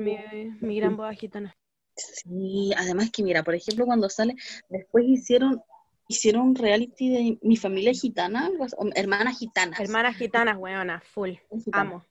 mi, 0.00 0.18
mi 0.60 0.76
gran 0.80 0.96
boda 0.96 1.14
gitana. 1.14 1.56
Sí, 1.96 2.72
además 2.76 3.10
que 3.12 3.22
mira, 3.22 3.42
por 3.44 3.54
ejemplo, 3.54 3.86
cuando 3.86 4.08
sale, 4.08 4.34
después 4.68 5.04
hicieron, 5.06 5.62
hicieron 6.08 6.42
un 6.42 6.54
reality 6.54 7.08
de 7.08 7.38
mi 7.42 7.56
familia 7.56 7.92
gitana, 7.92 8.50
hermanas 8.94 9.38
gitanas. 9.38 9.80
Hermanas 9.80 10.16
gitanas, 10.16 10.56
weona, 10.58 11.00
full. 11.00 11.32
Gitanas. 11.50 11.72
Amo. 11.72 12.04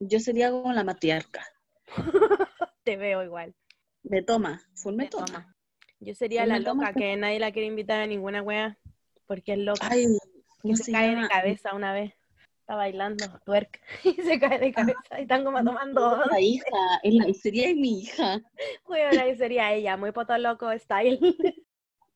Yo 0.00 0.20
sería 0.20 0.50
como 0.50 0.72
la 0.72 0.84
matriarca. 0.84 1.44
Te 2.84 2.96
veo 2.96 3.22
igual. 3.24 3.54
Me 4.02 4.22
toma, 4.22 4.62
full 4.74 4.94
me, 4.94 5.04
Me 5.04 5.10
toma. 5.10 5.26
toma. 5.26 5.56
Yo 6.00 6.14
sería 6.14 6.42
Full 6.42 6.50
la 6.50 6.62
toma, 6.62 6.86
loca 6.88 6.98
que 6.98 7.16
nadie 7.16 7.40
la 7.40 7.50
quiere 7.52 7.66
invitar 7.66 8.00
a 8.00 8.06
ninguna 8.06 8.42
wea 8.42 8.78
porque 9.26 9.52
es 9.54 9.58
loca. 9.58 9.88
Ay, 9.90 10.06
que 10.06 10.18
¿cómo 10.62 10.76
se 10.76 10.84
se 10.84 10.92
cae 10.92 11.14
de 11.14 11.28
cabeza 11.28 11.74
una 11.74 11.92
vez. 11.92 12.14
Está 12.60 12.76
bailando 12.76 13.24
twerk 13.44 13.80
y 14.04 14.12
se 14.14 14.38
cae 14.38 14.58
de 14.58 14.72
cabeza 14.72 15.18
y 15.18 15.22
están 15.22 15.44
como 15.44 15.62
tomando. 15.64 16.24
La 16.30 16.40
hija, 16.40 16.66
la, 17.02 17.32
sería 17.34 17.74
mi 17.74 18.00
hija. 18.00 18.40
Yo 18.88 19.36
sería 19.36 19.72
ella, 19.72 19.96
muy 19.96 20.12
poto 20.12 20.36
loco 20.38 20.70
style. 20.78 21.18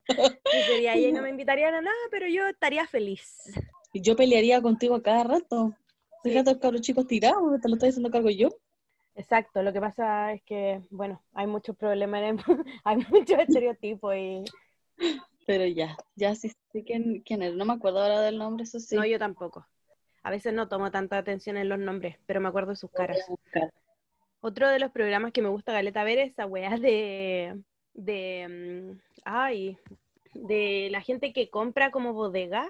Yo 0.08 0.62
sería 0.66 0.94
ella 0.94 1.08
y 1.08 1.12
no 1.12 1.22
me 1.22 1.30
invitarían 1.30 1.74
a 1.74 1.80
nada, 1.80 1.96
pero 2.10 2.26
yo 2.28 2.46
estaría 2.48 2.86
feliz. 2.86 3.42
Y 3.92 4.00
yo 4.00 4.16
pelearía 4.16 4.60
contigo 4.62 4.94
a 4.94 5.02
cada 5.02 5.24
rato. 5.24 5.74
Sí. 6.22 6.30
Fíjate 6.30 6.52
los 6.52 6.60
cabros 6.60 6.80
chicos 6.82 7.06
tirados, 7.06 7.60
te 7.60 7.68
lo 7.68 7.74
estoy 7.74 7.90
haciendo 7.90 8.10
cargo 8.10 8.30
yo. 8.30 8.48
Exacto, 9.14 9.62
lo 9.62 9.72
que 9.72 9.80
pasa 9.80 10.32
es 10.32 10.42
que, 10.44 10.80
bueno, 10.90 11.22
hay 11.34 11.46
muchos 11.46 11.76
problemas, 11.76 12.22
en 12.22 12.38
el- 12.38 12.44
hay 12.84 12.96
muchos 13.10 13.38
estereotipos 13.38 14.14
y 14.16 14.44
Pero 15.46 15.66
ya, 15.66 15.96
ya 16.14 16.34
sí 16.34 16.50
sé 16.72 16.84
quién, 16.84 17.20
quién 17.20 17.42
es. 17.42 17.54
No 17.54 17.64
me 17.64 17.74
acuerdo 17.74 18.00
ahora 18.00 18.20
del 18.22 18.38
nombre, 18.38 18.64
eso 18.64 18.80
sí. 18.80 18.96
no, 18.96 19.04
yo 19.04 19.18
tampoco. 19.18 19.66
A 20.22 20.30
veces 20.30 20.54
no 20.54 20.68
tomo 20.68 20.90
tanta 20.90 21.18
atención 21.18 21.56
en 21.56 21.68
los 21.68 21.78
nombres, 21.78 22.16
pero 22.26 22.40
me 22.40 22.48
acuerdo 22.48 22.70
de 22.70 22.76
sus 22.76 22.90
caras. 22.90 23.18
Otro 24.40 24.68
de 24.68 24.78
los 24.78 24.90
programas 24.92 25.32
que 25.32 25.42
me 25.42 25.48
gusta 25.48 25.72
Galeta 25.72 26.04
ver 26.04 26.18
es 26.18 26.30
esa 26.32 26.46
weá 26.46 26.76
de, 26.78 27.60
de, 27.94 28.48
mm, 28.94 29.00
ay, 29.24 29.78
de 30.34 30.88
la 30.90 31.00
gente 31.00 31.32
que 31.32 31.50
compra 31.50 31.90
como 31.90 32.12
bodega. 32.12 32.68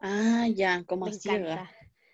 Ah, 0.00 0.46
ya, 0.54 0.84
como 0.84 1.06
Me 1.06 1.12
ciega. 1.12 1.38
encanta, 1.54 1.70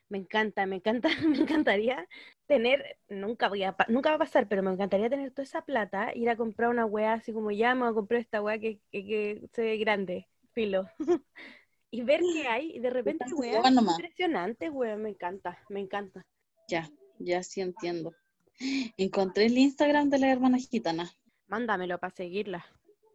me 0.08 0.18
encanta, 0.18 0.66
me 0.66 0.76
encanta, 0.76 1.08
me 1.26 1.38
encantaría 1.38 2.06
tener, 2.46 2.98
nunca 3.08 3.48
voy 3.48 3.62
a, 3.62 3.76
nunca 3.88 4.10
va 4.10 4.16
a 4.16 4.18
pasar, 4.20 4.48
pero 4.48 4.62
me 4.62 4.70
encantaría 4.72 5.10
tener 5.10 5.30
toda 5.32 5.42
esa 5.44 5.62
plata, 5.62 6.12
ir 6.14 6.30
a 6.30 6.36
comprar 6.36 6.70
una 6.70 6.86
weá 6.86 7.14
así 7.14 7.32
como 7.32 7.50
ya 7.50 7.74
me 7.74 7.82
voy 7.82 7.90
a 7.90 7.94
comprar 7.94 8.20
esta 8.20 8.42
weá 8.42 8.58
que, 8.58 8.80
que, 8.90 9.04
que 9.04 9.48
se 9.52 9.62
ve 9.62 9.78
grande, 9.78 10.26
filo. 10.52 10.88
Y 11.90 12.02
ver 12.02 12.20
qué 12.20 12.46
hay, 12.46 12.72
y 12.76 12.80
de 12.80 12.90
repente 12.90 13.24
weá 13.34 13.62
impresionante, 13.66 14.68
weá, 14.68 14.96
me 14.96 15.08
encanta, 15.08 15.58
me 15.70 15.80
encanta. 15.80 16.22
Ya, 16.68 16.86
ya 17.18 17.42
sí 17.42 17.62
entiendo. 17.62 18.12
Encontré 18.98 19.46
el 19.46 19.56
Instagram 19.56 20.10
de 20.10 20.18
la 20.18 20.30
hermana 20.30 20.58
gitana. 20.58 21.10
Mándamelo 21.48 21.98
para 21.98 22.14
seguirla. 22.14 22.64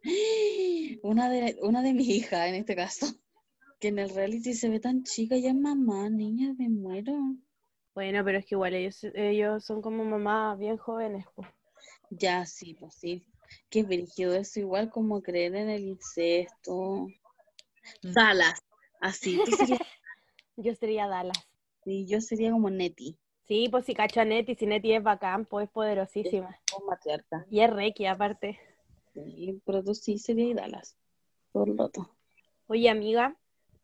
Una 1.02 1.28
de, 1.30 1.56
una 1.62 1.82
de 1.82 1.94
mis 1.94 2.08
hijas, 2.08 2.48
en 2.48 2.54
este 2.56 2.76
caso. 2.76 3.06
Que 3.80 3.88
en 3.88 3.98
el 3.98 4.08
reality 4.10 4.54
se 4.54 4.70
ve 4.70 4.80
tan 4.80 5.02
chica, 5.02 5.36
ya 5.36 5.50
es 5.50 5.54
mamá, 5.56 6.08
niña, 6.08 6.54
me 6.56 6.70
muero. 6.70 7.12
Bueno, 7.94 8.24
pero 8.24 8.38
es 8.38 8.46
que 8.46 8.54
igual 8.54 8.72
ellos, 8.74 9.04
ellos 9.14 9.62
son 9.64 9.82
como 9.82 10.04
mamás 10.04 10.58
bien 10.58 10.78
jóvenes. 10.78 11.26
po. 11.34 11.42
Ya, 12.08 12.46
sí, 12.46 12.74
pues 12.80 12.94
sí. 12.94 13.26
Qué 13.68 13.82
brígido 13.82 14.34
eso, 14.34 14.58
igual 14.60 14.88
como 14.90 15.20
creer 15.22 15.54
en 15.56 15.68
el 15.68 15.82
incesto. 15.84 17.08
Dallas, 18.02 18.58
así. 19.00 19.38
Tú 19.44 19.50
serías, 19.56 19.80
Yo 20.56 20.74
sería 20.76 21.06
Dallas. 21.06 21.36
sí, 21.84 22.06
yo 22.06 22.20
sería 22.22 22.52
como 22.52 22.70
Neti. 22.70 23.18
Sí, 23.46 23.68
pues 23.70 23.84
si 23.84 23.92
cacho 23.94 24.20
a 24.20 24.24
Neti, 24.24 24.54
si 24.54 24.64
Neti 24.66 24.94
es 24.94 25.02
bacán, 25.02 25.44
pues 25.44 25.66
es 25.66 25.70
poderosísima. 25.72 26.58
Matriarca. 26.86 27.46
Y 27.50 27.60
es 27.60 27.70
Reiki, 27.70 28.06
aparte. 28.06 28.58
Sí, 29.12 29.60
pero 29.64 29.82
tú 29.82 29.94
sí 29.94 30.18
sería 30.18 30.54
Dallas. 30.54 30.96
Todo 31.52 31.64
el 31.64 31.78
rato. 31.78 32.10
Oye, 32.66 32.88
amiga, 32.88 33.36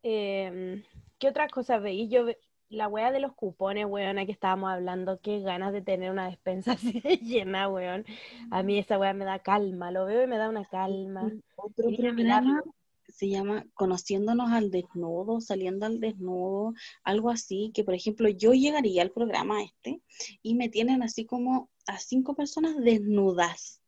em, 0.03 0.83
¿qué 1.19 1.29
otras 1.29 1.53
cosas 1.53 1.83
veis? 1.83 2.11
Yo, 2.11 2.25
ve- 2.25 2.39
la 2.69 2.87
wea 2.87 3.11
de 3.11 3.19
los 3.21 3.33
cupones, 3.35 3.85
weona, 3.87 4.27
que 4.27 4.33
estábamos 4.33 4.71
hablando, 4.71 5.19
qué 5.21 5.41
ganas 5.41 5.73
de 5.73 5.83
tener 5.83 6.11
una 6.11 6.29
despensa 6.29 6.73
así 6.95 7.01
de 7.01 7.17
llena, 7.17 7.69
weón. 7.69 8.05
A 8.51 8.63
mí 8.63 8.79
esa 8.79 8.99
wea 8.99 9.13
me 9.13 9.25
da 9.25 9.41
calma, 9.41 9.91
lo 9.91 10.05
veo 10.05 10.23
y 10.23 10.27
me 10.29 10.39
da 10.39 10.49
una 10.49 10.65
calma. 10.65 11.33
Otro 11.57 11.91
programa 11.97 12.63
se 13.09 13.29
llama 13.29 13.67
Conociéndonos 13.75 14.53
al 14.53 14.71
desnudo, 14.71 15.41
saliendo 15.41 15.85
al 15.85 15.99
desnudo, 15.99 16.75
algo 17.03 17.31
así, 17.31 17.73
que 17.75 17.83
por 17.83 17.95
ejemplo 17.95 18.29
yo 18.29 18.53
llegaría 18.55 19.03
al 19.03 19.11
programa 19.11 19.65
este 19.65 20.01
y 20.43 20.55
me 20.55 20.69
tienen 20.69 21.03
así 21.03 21.27
como 21.27 21.70
a 21.87 21.99
cinco 21.99 22.35
personas 22.35 22.77
desnudas, 22.79 23.81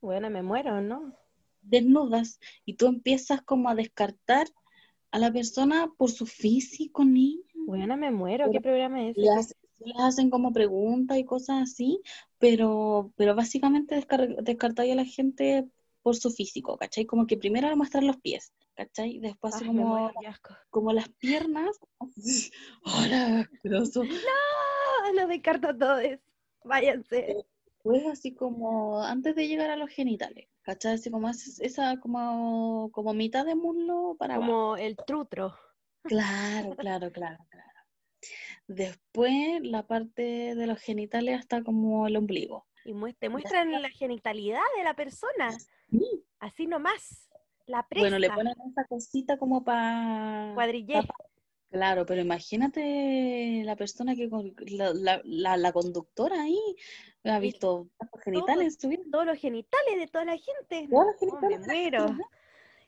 Bueno, 0.00 0.30
me 0.30 0.42
muero, 0.42 0.80
¿no? 0.80 1.14
desnudas, 1.62 2.38
y 2.64 2.74
tú 2.74 2.86
empiezas 2.86 3.40
como 3.42 3.68
a 3.70 3.74
descartar 3.74 4.46
a 5.10 5.18
la 5.18 5.32
persona 5.32 5.90
por 5.96 6.10
su 6.10 6.26
físico, 6.26 7.04
niña. 7.04 7.42
Bueno, 7.66 7.96
me 7.96 8.10
muero. 8.10 8.50
¿Qué 8.50 8.60
programa 8.60 9.08
es 9.08 9.16
hace- 9.38 9.54
les 9.78 9.96
hacen 9.98 10.30
como 10.30 10.52
preguntas 10.52 11.16
y 11.18 11.24
cosas 11.24 11.62
así, 11.62 12.00
pero, 12.38 13.12
pero 13.16 13.34
básicamente 13.34 13.94
descar 13.94 14.28
descartáis 14.42 14.92
a 14.92 14.96
la 14.96 15.04
gente 15.04 15.66
por 16.02 16.16
su 16.16 16.30
físico, 16.30 16.76
¿cachai? 16.76 17.06
Como 17.06 17.26
que 17.26 17.36
primero 17.38 17.68
le 17.68 17.76
muestran 17.76 18.06
los 18.06 18.18
pies, 18.18 18.52
¿cachai? 18.74 19.18
Después 19.20 19.54
Ay, 19.54 19.66
como, 19.66 19.84
muero, 19.86 20.12
como 20.70 20.92
las 20.92 21.08
piernas. 21.08 21.78
¡Hola, 22.84 23.40
asqueroso! 23.40 24.06
Ah, 24.10 25.12
lo 25.14 25.26
descarto 25.28 25.76
todo 25.76 25.98
eso. 25.98 26.22
Váyanse. 26.64 27.44
Pues 27.82 28.06
así 28.06 28.34
como 28.34 29.02
antes 29.02 29.36
de 29.36 29.46
llegar 29.46 29.70
a 29.70 29.76
los 29.76 29.90
genitales, 29.90 30.48
¿cachai? 30.62 30.94
Así 30.94 31.10
como 31.10 31.28
esa 31.28 32.00
como, 32.00 32.90
como 32.92 33.12
mitad 33.12 33.44
de 33.44 33.54
muslo 33.54 34.16
para 34.18 34.36
abajo. 34.36 34.50
Como 34.50 34.76
el 34.78 34.96
trutro. 34.96 35.54
Claro, 36.02 36.74
claro, 36.78 37.12
claro, 37.12 37.44
claro. 37.50 37.68
Después 38.66 39.60
la 39.62 39.86
parte 39.86 40.54
de 40.54 40.66
los 40.66 40.80
genitales 40.80 41.38
hasta 41.38 41.62
como 41.62 42.06
el 42.06 42.16
ombligo. 42.16 42.66
Y 42.86 42.94
te 43.14 43.28
muestran 43.28 43.70
la 43.70 43.90
genitalidad 43.90 44.60
de 44.76 44.84
la 44.84 44.94
persona. 44.94 45.50
Sí. 45.90 46.24
Así 46.38 46.66
nomás. 46.66 47.28
La 47.66 47.86
presa. 47.86 48.02
Bueno, 48.02 48.18
le 48.18 48.30
ponen 48.30 48.54
esa 48.70 48.84
cosita 48.84 49.38
como 49.38 49.64
para... 49.64 50.52
Cuadrillé. 50.54 51.00
Claro, 51.74 52.06
pero 52.06 52.20
imagínate 52.20 53.62
la 53.64 53.74
persona 53.74 54.14
que... 54.14 54.30
con- 54.30 54.54
La, 54.68 54.92
la, 54.94 55.20
la, 55.24 55.56
la 55.56 55.72
conductora 55.72 56.40
ahí 56.42 56.60
ha 57.24 57.38
visto 57.40 57.88
tantos 57.98 58.20
genitales 58.22 58.78
vida. 58.80 59.02
Todos 59.10 59.26
los 59.26 59.38
genitales 59.38 59.96
de 59.98 60.06
toda 60.06 60.24
la 60.24 60.36
gente. 60.38 60.88
Todos 60.88 61.06
los 61.20 61.22
No, 61.32 61.40
me 61.40 61.56
genitales 61.56 61.66
muero. 61.66 62.16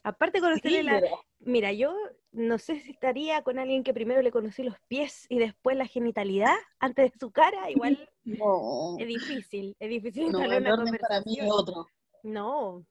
Aparte 0.04 0.40
conocerle 0.40 0.78
Sí, 0.78 0.82
la... 0.84 1.00
pero- 1.00 1.20
Mira, 1.40 1.72
yo 1.72 1.92
no 2.32 2.58
sé 2.58 2.80
si 2.80 2.92
estaría 2.92 3.42
con 3.42 3.58
alguien 3.58 3.82
que 3.82 3.92
primero 3.92 4.22
le 4.22 4.30
conocí 4.30 4.62
los 4.62 4.76
pies 4.88 5.26
y 5.28 5.38
después 5.38 5.76
la 5.76 5.86
genitalidad 5.86 6.54
antes 6.78 7.12
de 7.12 7.18
su 7.18 7.30
cara. 7.32 7.68
Igual 7.70 8.08
No, 8.24 8.96
es 9.00 9.06
difícil. 9.08 9.74
Es 9.80 9.88
difícil 9.88 10.30
no, 10.30 10.42
el 10.42 10.62
una 10.62 10.74
orden 10.74 10.96
para 10.98 11.20
mí 11.22 11.38
es 11.38 11.38
conversación. 11.40 11.48
otro. 11.50 11.86
No. 12.22 12.86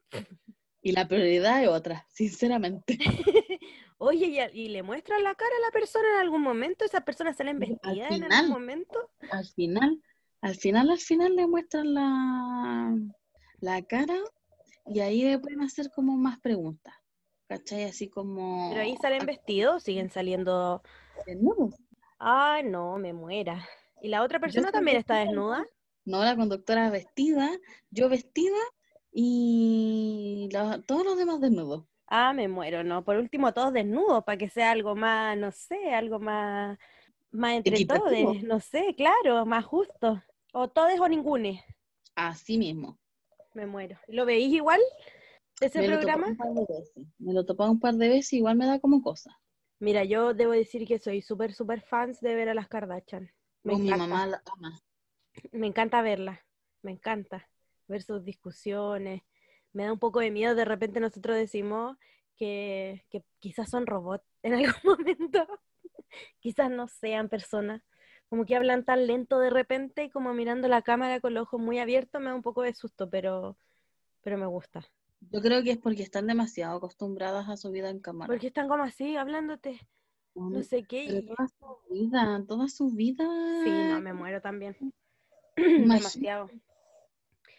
Y 0.82 0.92
la 0.92 1.08
prioridad 1.08 1.64
es 1.64 1.70
otra, 1.70 2.06
sinceramente. 2.10 2.98
Oye, 3.98 4.50
¿y, 4.54 4.70
le 4.70 4.84
muestran 4.84 5.24
la 5.24 5.36
cara 5.36 5.56
a 5.56 5.66
la 5.66 5.72
persona 5.72 6.06
en 6.16 6.20
algún 6.22 6.42
momento? 6.42 6.84
¿Esas 6.84 7.04
personas 7.04 7.38
salen 7.38 7.56
Al 7.56 7.70
vestidas 7.70 8.12
en 8.12 8.32
algún 8.32 8.52
momento? 8.52 9.10
Al 9.32 9.46
final, 9.46 10.02
al 10.42 10.56
final, 10.56 10.90
al 10.90 11.00
final 11.00 11.36
le 11.36 11.48
muestran 11.48 11.94
la, 11.94 12.98
la 13.60 13.82
cara 13.84 14.18
y 14.88 15.00
ahí 15.00 15.24
le 15.24 15.40
pueden 15.40 15.62
hacer 15.62 15.90
como 15.92 16.18
más 16.18 16.40
preguntas. 16.40 16.94
¿Cachai? 17.48 17.84
Así 17.84 18.10
como... 18.10 18.70
Pero 18.70 18.82
ahí 18.82 18.98
salen 18.98 19.26
vestidos, 19.26 19.84
siguen 19.84 20.10
saliendo. 20.10 20.82
desnudos. 21.26 21.76
Ay, 22.18 22.64
no, 22.64 22.98
me 22.98 23.14
muera. 23.14 23.68
¿Y 24.02 24.10
la 24.10 24.24
otra 24.24 24.40
persona 24.40 24.72
también 24.72 24.98
está 24.98 25.20
desnuda? 25.20 25.66
No, 26.06 26.24
la 26.24 26.36
conductora 26.36 26.90
vestida, 26.90 27.52
yo 27.92 28.10
vestida 28.10 28.58
y 29.12 30.50
la- 30.52 30.82
todos 30.86 31.06
los 31.06 31.18
demás 31.18 31.40
desnudos. 31.40 31.86
Ah, 32.08 32.34
me 32.34 32.48
muero, 32.48 32.84
no. 32.84 33.04
Por 33.04 33.18
último, 33.18 33.54
todos 33.54 33.74
desnudos, 33.74 34.24
para 34.24 34.38
que 34.38 34.50
sea 34.50 34.72
algo 34.72 34.96
más, 34.96 35.38
no 35.38 35.52
sé, 35.52 35.94
algo 35.94 36.20
más, 36.20 36.78
más 37.32 37.54
entre 37.56 37.76
Equitativo. 37.78 38.34
todos, 38.34 38.44
no 38.44 38.60
sé, 38.60 38.94
claro, 38.96 39.46
más 39.46 39.66
justo. 39.66 40.22
O 40.54 40.68
todos 40.70 41.00
o 41.00 41.08
ninguno. 41.08 41.50
Así 42.16 42.58
mismo. 42.58 42.98
Me 43.54 43.66
muero. 43.66 43.98
¿Lo 44.08 44.26
veís 44.26 44.54
igual? 44.54 44.80
¿Ese 45.60 45.80
Me 45.80 45.88
lo 45.88 46.00
topaba 46.00 46.18
programa? 46.18 46.28
un 46.28 46.38
par 46.38 46.50
de 46.54 46.66
veces. 46.78 47.08
Me 47.18 47.34
lo 47.34 47.46
topaba 47.46 47.72
un 47.72 47.80
par 47.80 47.96
de 47.96 48.08
veces, 48.10 48.34
igual 48.34 48.56
me 48.56 48.66
da 48.68 48.80
como 48.80 49.02
cosa. 49.02 49.38
Mira, 49.80 50.04
yo 50.04 50.34
debo 50.34 50.52
decir 50.52 50.88
que 50.88 51.00
soy 51.00 51.22
súper, 51.22 51.54
súper 51.54 51.82
fans 51.82 52.22
de 52.22 52.36
ver 52.36 52.50
a 52.50 52.54
las 52.54 52.68
Kardashian. 52.68 53.32
Me 53.64 53.74
Con 53.74 53.82
mi 53.82 53.88
encanta. 53.90 54.08
mamá 54.08 54.28
la 54.28 54.42
ama. 54.54 54.80
Me 55.52 55.68
encanta 55.68 56.02
verla, 56.02 56.46
me 56.82 56.92
encanta 56.92 57.50
ver 57.88 58.02
sus 58.04 58.24
discusiones. 58.24 59.22
Me 59.76 59.84
da 59.84 59.92
un 59.92 60.00
poco 60.00 60.22
de 60.22 60.32
miedo, 60.32 60.56
de 60.56 60.64
repente 60.64 61.02
nosotros 61.02 61.36
decimos 61.36 61.98
que, 62.38 63.04
que 63.10 63.26
quizás 63.40 63.70
son 63.70 63.86
robots 63.86 64.24
en 64.44 64.54
algún 64.54 64.74
momento, 64.84 65.46
quizás 66.40 66.72
no 66.72 66.88
sean 66.88 67.28
personas, 67.28 67.84
como 68.30 68.46
que 68.46 68.56
hablan 68.56 68.86
tan 68.86 69.06
lento 69.06 69.38
de 69.38 69.50
repente 69.50 70.06
y 70.06 70.10
como 70.10 70.34
mirando 70.34 70.70
la 70.70 70.82
cámara 70.82 71.20
con 71.20 71.34
los 71.34 71.44
ojos 71.44 71.60
muy 71.60 71.80
abiertos, 71.80 72.22
me 72.22 72.30
da 72.30 72.36
un 72.36 72.42
poco 72.42 72.62
de 72.62 72.74
susto, 72.74 73.10
pero, 73.10 73.58
pero 74.22 74.38
me 74.38 74.46
gusta. 74.46 74.86
Yo 75.30 75.42
creo 75.42 75.62
que 75.62 75.72
es 75.72 75.78
porque 75.78 76.04
están 76.04 76.28
demasiado 76.28 76.78
acostumbradas 76.78 77.50
a 77.50 77.58
su 77.58 77.70
vida 77.72 77.90
en 77.90 78.00
cámara. 78.00 78.32
Porque 78.32 78.48
están 78.48 78.70
como 78.70 78.84
así, 78.84 79.18
hablándote, 79.18 79.82
no 80.36 80.64
sé 80.64 80.84
qué. 80.84 81.06
Pero 81.08 81.36
toda 81.36 81.48
su 81.50 81.94
vida, 81.94 82.44
toda 82.48 82.68
su 82.70 82.92
vida. 82.92 83.26
Sí, 83.64 83.72
no, 83.72 84.00
me 84.00 84.14
muero 84.14 84.40
también. 84.40 84.78
Demasiado. 85.58 86.50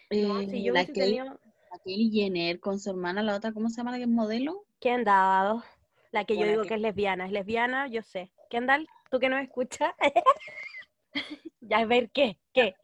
No, 0.09 0.39
eh, 0.39 0.49
si 0.49 0.63
yo 0.63 0.73
la 0.73 0.83
tenido... 0.85 1.39
la 1.71 1.79
Kylie 1.79 2.11
Jenner 2.11 2.59
con 2.59 2.79
su 2.79 2.89
hermana, 2.89 3.23
la 3.23 3.35
otra, 3.35 3.53
¿cómo 3.53 3.69
se 3.69 3.77
llama 3.77 3.91
la 3.91 3.97
que 3.97 4.03
es 4.03 4.09
modelo? 4.09 4.65
Kendall, 4.79 5.63
la 6.11 6.25
que 6.25 6.37
yo 6.37 6.47
digo 6.47 6.63
que- 6.63 6.67
que 6.67 6.75
es 6.75 6.81
lesbiana, 6.81 7.25
es 7.27 7.31
lesbiana, 7.31 7.87
yo 7.87 8.01
sé. 8.01 8.31
Kendall, 8.49 8.87
tú 9.11 9.19
que 9.19 9.29
no 9.29 9.37
escuchas, 9.37 9.93
ya 11.61 11.79
a 11.79 11.85
ver 11.85 12.09
qué, 12.11 12.37
qué. 12.53 12.75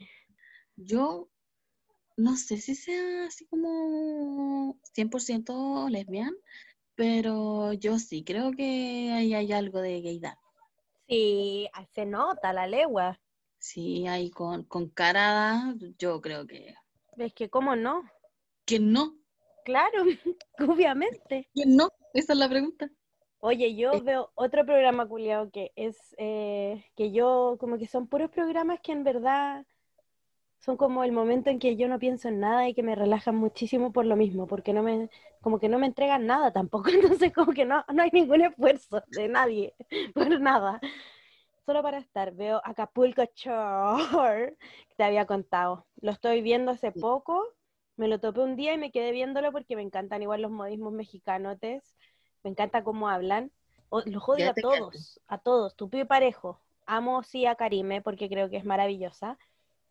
Yo 0.78 1.30
no 2.18 2.38
sé 2.38 2.58
si 2.60 2.76
sea 2.76 3.28
así 3.28 3.46
como 3.48 4.80
100% 4.94 5.90
lesbiana, 5.90 6.34
pero 6.96 7.74
yo 7.74 8.00
sí 8.00 8.24
creo 8.24 8.52
que 8.52 9.12
ahí 9.14 9.34
hay 9.36 9.54
algo 9.54 9.82
de 9.82 10.02
gaydar. 10.02 10.38
Sí, 11.08 11.70
se 11.94 12.06
nota 12.06 12.52
la 12.52 12.68
legua. 12.68 13.18
Sí, 13.58 14.06
ahí 14.08 14.30
con, 14.30 14.64
con 14.66 14.90
cara, 14.90 15.74
yo 15.98 16.22
creo 16.22 16.46
que, 16.46 16.76
¿Ves 17.18 17.34
que 17.34 17.50
cómo 17.50 17.76
no? 17.76 18.04
Que 18.66 18.80
no, 18.80 19.18
Claro, 19.66 20.04
obviamente. 20.60 21.50
que 21.56 21.66
no, 21.66 21.90
esa 22.14 22.34
es 22.34 22.40
la 22.40 22.50
pregunta. 22.50 22.90
Oye, 23.40 23.76
yo 23.76 23.92
Eh. 23.98 24.02
veo 24.02 24.32
otro 24.36 24.66
programa 24.66 25.06
culiao 25.08 25.52
que 25.52 25.72
es 25.76 25.98
eh, 26.18 26.86
que 26.96 27.12
yo, 27.12 27.58
como 27.60 27.78
que 27.78 27.88
son 27.88 28.08
puros 28.08 28.30
programas 28.32 28.80
que 28.82 28.94
en 28.94 29.04
verdad 29.04 29.66
son 30.60 30.78
como 30.78 31.04
el 31.04 31.12
momento 31.12 31.50
en 31.50 31.60
que 31.60 31.76
yo 31.76 31.88
no 31.90 32.00
pienso 32.00 32.30
en 32.30 32.40
nada 32.40 32.68
y 32.70 32.74
que 32.74 32.84
me 32.84 32.96
relajan 32.96 33.36
muchísimo 33.36 33.92
por 33.94 34.06
lo 34.06 34.16
mismo, 34.16 34.48
porque 34.48 34.74
no 34.74 34.84
me, 34.84 35.10
como 35.42 35.60
que 35.60 35.70
no 35.70 35.80
me 35.80 35.88
entregan 35.88 36.26
nada 36.28 36.54
tampoco, 36.54 36.90
entonces 37.22 37.34
como 37.34 37.54
que 37.54 37.66
no, 37.66 37.84
no 37.94 38.04
hay 38.04 38.10
ningún 38.14 38.42
esfuerzo 38.42 39.04
de 39.08 39.28
nadie 39.30 39.76
por 40.16 40.40
nada. 40.42 40.80
Solo 41.66 41.82
para 41.84 41.98
estar, 42.00 42.34
veo 42.34 42.62
Acapulco 42.66 43.24
Shore, 43.36 44.58
que 44.90 44.96
te 44.96 45.04
había 45.04 45.26
contado. 45.26 45.86
Lo 46.02 46.12
estoy 46.12 46.42
viendo 46.42 46.72
hace 46.72 46.92
poco, 46.92 47.42
me 47.98 48.08
lo 48.08 48.20
topé 48.20 48.42
un 48.42 48.56
día 48.56 48.74
y 48.74 48.78
me 48.78 48.92
quedé 48.92 49.12
viéndolo 49.12 49.52
porque 49.52 49.76
me 49.76 49.82
encantan 49.82 50.22
igual 50.22 50.42
los 50.42 50.52
modismos 50.52 50.94
mexicanotes, 50.94 51.96
me 52.44 52.50
encanta 52.52 52.84
cómo 52.84 53.10
hablan. 53.10 53.52
O- 53.90 54.02
los 54.06 54.28
odio 54.28 54.50
a 54.50 54.54
todos, 54.54 55.20
a 55.28 55.38
todos, 55.38 55.76
tu 55.76 55.90
y 55.94 56.04
parejo. 56.06 56.60
Amo 56.86 57.24
sí 57.24 57.46
a 57.46 57.56
Karime 57.56 58.02
porque 58.02 58.30
creo 58.30 58.50
que 58.50 58.58
es 58.58 58.66
maravillosa, 58.66 59.38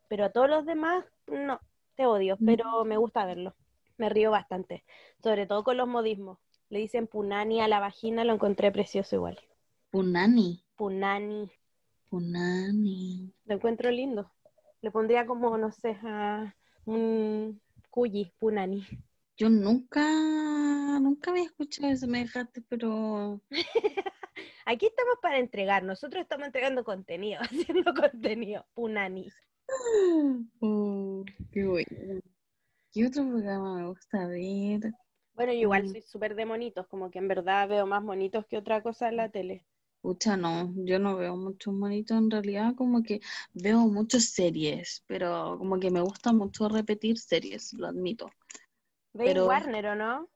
pero 0.09 0.25
a 0.25 0.31
todos 0.31 0.49
los 0.49 0.65
demás 0.65 1.05
no, 1.27 1.59
te 1.95 2.05
odio, 2.05 2.37
pero 2.45 2.85
me 2.85 2.97
gusta 2.97 3.25
verlo. 3.25 3.55
Me 3.97 4.09
río 4.09 4.31
bastante, 4.31 4.83
sobre 5.21 5.45
todo 5.47 5.63
con 5.63 5.77
los 5.77 5.87
modismos. 5.87 6.39
Le 6.69 6.79
dicen 6.79 7.07
punani 7.07 7.61
a 7.61 7.67
la 7.67 7.79
vagina, 7.79 8.23
lo 8.23 8.33
encontré 8.33 8.71
precioso 8.71 9.15
igual. 9.15 9.39
Punani, 9.91 10.49
Punani, 10.77 11.51
punani. 12.09 13.33
lo 13.45 13.55
encuentro 13.55 13.89
lindo. 13.91 14.31
Le 14.81 14.91
pondría 14.91 15.25
como, 15.25 15.57
no 15.57 15.71
sé, 15.71 15.97
a 16.03 16.55
un 16.85 17.61
cuyi, 17.93 18.23
punani. 18.39 18.79
Yo 19.37 19.49
nunca, 19.49 20.01
nunca 20.99 21.31
había 21.31 21.43
escuchado 21.43 21.91
eso, 21.91 22.07
me 22.07 22.19
dejaste, 22.19 22.61
pero 22.61 23.41
Aquí 24.65 24.87
estamos 24.87 25.17
para 25.21 25.37
entregar, 25.39 25.83
nosotros 25.83 26.21
estamos 26.21 26.47
entregando 26.47 26.83
contenido, 26.83 27.41
haciendo 27.41 27.93
contenido, 27.93 28.65
punani. 28.73 29.31
Oh, 30.61 31.23
qué 31.51 31.65
bueno. 31.65 32.21
¿Qué 32.93 33.07
otro 33.07 33.27
programa 33.27 33.77
me 33.79 33.87
gusta 33.87 34.27
ver? 34.27 34.93
Bueno, 35.35 35.53
yo 35.53 35.59
igual 35.59 35.83
Mm. 35.83 35.91
soy 35.91 36.01
súper 36.01 36.33
de 36.35 36.45
monitos, 36.45 36.87
como 36.87 37.11
que 37.11 37.19
en 37.19 37.27
verdad 37.27 37.67
veo 37.67 37.85
más 37.85 38.01
monitos 38.03 38.45
que 38.47 38.57
otra 38.57 38.81
cosa 38.81 39.09
en 39.09 39.17
la 39.17 39.29
tele. 39.29 39.65
Pucha, 40.03 40.35
no, 40.35 40.69
yo 40.75 40.99
no 40.99 41.15
veo 41.15 41.37
muchos 41.37 41.73
monitos 41.73 42.17
en 42.17 42.29
realidad, 42.29 42.75
como 42.75 43.03
que 43.03 43.21
veo 43.53 43.79
muchas 43.87 44.25
series, 44.25 45.01
pero 45.07 45.55
como 45.57 45.79
que 45.79 45.89
me 45.91 46.01
gusta 46.01 46.33
mucho 46.33 46.67
repetir 46.67 47.17
series, 47.17 47.71
lo 47.71 47.87
admito. 47.87 48.29
¿Veis 49.13 49.39
Warner 49.39 49.85
o 49.87 49.95
no? 49.95 50.29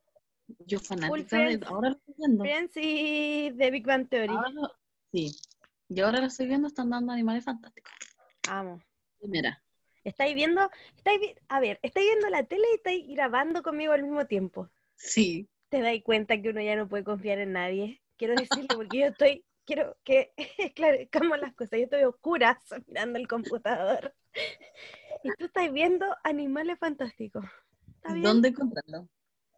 Yo 0.60 0.80
fanática 0.80 1.38
de, 1.40 1.60
ahora 1.66 1.90
lo 1.90 1.96
estoy 1.98 2.16
viendo. 2.18 2.44
Friends 2.46 2.78
y 2.78 3.52
The 3.58 3.72
Big 3.72 3.86
Bang 3.86 4.08
Theory. 4.08 4.30
Ahora 4.30 4.52
sí, 5.12 5.36
y 5.90 6.00
ahora 6.00 6.22
lo 6.22 6.28
estoy 6.28 6.48
viendo, 6.48 6.70
están 6.70 6.90
dando 6.90 7.12
Animales 7.12 7.44
Fantásticos. 7.44 7.92
Amo. 8.48 8.82
Primera. 9.20 9.62
¿Estáis 10.06 10.34
viendo? 10.34 10.70
Estáis 10.96 11.36
a 11.50 11.60
ver, 11.60 11.78
¿estáis 11.84 12.06
viendo 12.06 12.30
la 12.30 12.44
tele 12.44 12.64
y 12.72 12.76
estáis 12.76 13.06
grabando 13.10 13.62
conmigo 13.64 13.92
al 13.92 14.04
mismo 14.04 14.26
tiempo? 14.28 14.70
Sí, 14.96 15.50
¿Te 15.70 15.82
dais 15.82 16.02
cuenta 16.04 16.42
que 16.42 16.50
uno 16.50 16.62
ya 16.62 16.78
no 16.78 16.88
puede 16.88 17.04
confiar 17.04 17.40
en 17.40 17.52
nadie? 17.52 18.02
Quiero 18.16 18.36
decirlo 18.36 18.78
porque 18.78 19.00
yo 19.00 19.06
estoy, 19.08 19.44
quiero 19.68 19.98
que 20.04 20.34
esclarezcamos 20.58 21.38
las 21.40 21.54
cosas. 21.54 21.78
Yo 21.78 21.84
estoy 21.84 22.02
a 22.02 22.10
oscuras 22.10 22.58
mirando 22.88 23.20
el 23.20 23.28
computador. 23.28 24.16
Y 25.24 25.32
tú 25.32 25.46
estás 25.46 25.74
viendo 25.74 26.06
Animales 26.24 26.78
Fantásticos. 26.78 27.44
¿Está 27.88 28.14
bien? 28.14 28.24
¿dónde 28.24 28.50
encontrarlo? 28.50 29.10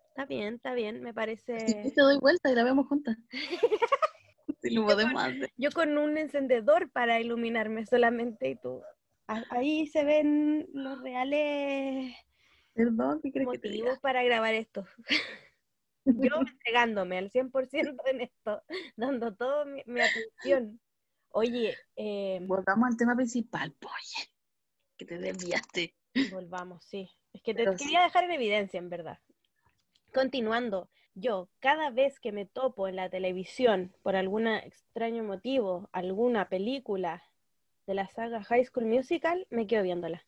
Está 0.08 0.26
bien, 0.26 0.56
está 0.56 0.74
bien, 0.74 1.02
me 1.04 1.14
parece. 1.14 1.60
Si 1.84 1.94
te 1.94 2.02
doy 2.02 2.18
vuelta 2.18 2.50
y 2.50 2.56
la 2.56 2.64
vemos 2.64 2.88
juntas. 2.88 3.18
Si 4.62 4.70
lo 4.74 4.86
podemos 4.86 5.22
hacer. 5.22 5.52
Yo 5.58 5.70
con 5.72 5.98
un 5.98 6.18
encendedor 6.18 6.90
para 6.92 7.20
iluminarme 7.20 7.86
solamente 7.86 8.50
y 8.50 8.56
tú. 8.56 8.82
Ahí 9.28 9.86
se 9.88 10.06
ven 10.06 10.66
los 10.72 11.02
reales 11.02 12.16
Perdón, 12.74 13.20
¿qué 13.22 13.32
crees 13.34 13.50
que 13.50 13.60
te 13.60 13.70
diga? 13.70 13.84
motivos 13.84 14.00
para 14.00 14.24
grabar 14.24 14.54
esto. 14.54 14.86
Yo 16.06 16.30
entregándome 16.40 17.18
al 17.18 17.30
100% 17.32 18.02
en 18.08 18.22
esto, 18.22 18.64
dando 18.96 19.34
toda 19.36 19.66
mi, 19.66 19.84
mi 19.86 20.00
atención. 20.02 20.80
Oye, 21.32 21.76
eh, 21.96 22.40
Volvamos 22.42 22.90
al 22.90 22.98
tema 22.98 23.16
principal, 23.16 23.76
oye, 23.82 24.30
que 24.98 25.06
te 25.06 25.18
desviaste. 25.18 25.96
volvamos, 26.32 26.84
sí. 26.86 27.10
Es 27.34 27.42
que 27.44 27.54
te 27.54 27.64
Pero 27.64 27.78
sí. 27.78 27.86
quería 27.86 28.02
dejar 28.02 28.24
en 28.24 28.32
evidencia, 28.32 28.80
en 28.80 28.90
verdad. 28.90 29.20
Continuando, 30.14 30.90
yo 31.14 31.50
cada 31.60 31.92
vez 31.92 32.20
que 32.20 32.32
me 32.32 32.46
topo 32.46 32.88
en 32.88 32.96
la 32.96 33.10
televisión 33.10 33.94
por 34.02 34.16
algún 34.16 34.48
extraño 34.48 35.24
motivo, 35.24 35.90
alguna 35.92 36.50
película 36.50 37.24
de 37.86 37.94
la 37.94 38.08
saga 38.08 38.44
High 38.44 38.66
School 38.66 38.86
Musical, 38.86 39.46
me 39.50 39.68
quedo 39.68 39.84
viéndola. 39.84 40.26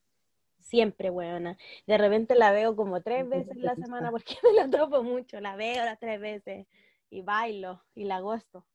Siempre, 0.62 1.10
weona. 1.10 1.58
De 1.88 1.97
repente 1.97 2.36
la 2.36 2.52
veo 2.52 2.76
como 2.76 3.02
tres 3.02 3.28
veces 3.28 3.58
la 3.58 3.76
te 3.76 3.84
semana 3.84 4.12
porque 4.12 4.36
me 4.43 4.54
la 4.54 4.69
topo 4.69 5.04
mucho. 5.04 5.39
La 5.41 5.56
veo 5.56 5.84
las 5.84 6.00
tres 6.00 6.19
veces 6.19 6.67
y 7.10 7.21
bailo 7.21 7.84
y 7.93 8.06
la 8.06 8.19
gozo. 8.19 8.65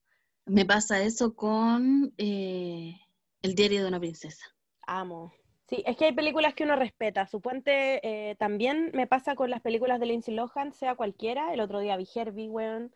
Me 0.45 0.65
pasa 0.65 1.03
eso 1.03 1.35
con 1.35 2.13
eh, 2.19 2.95
El 3.43 3.55
diario 3.55 3.83
de 3.83 3.89
una 3.89 3.99
princesa. 3.99 4.47
Amo. 4.87 5.33
Sí, 5.69 5.83
es 5.85 5.97
que 5.97 6.05
hay 6.05 6.13
películas 6.13 6.55
que 6.55 6.63
uno 6.63 6.77
respeta. 6.77 7.27
Suponte, 7.27 8.01
eh, 8.03 8.37
también 8.37 8.93
me 8.95 9.09
pasa 9.09 9.35
con 9.35 9.51
las 9.51 9.61
películas 9.61 9.99
de 9.99 10.07
Lindsay 10.07 10.35
Lohan, 10.35 10.73
sea 10.73 10.95
cualquiera. 10.95 11.53
El 11.53 11.61
otro 11.61 11.81
día 11.81 11.97
vi 11.97 12.07
Herbie, 12.15 12.49
weón, 12.49 12.93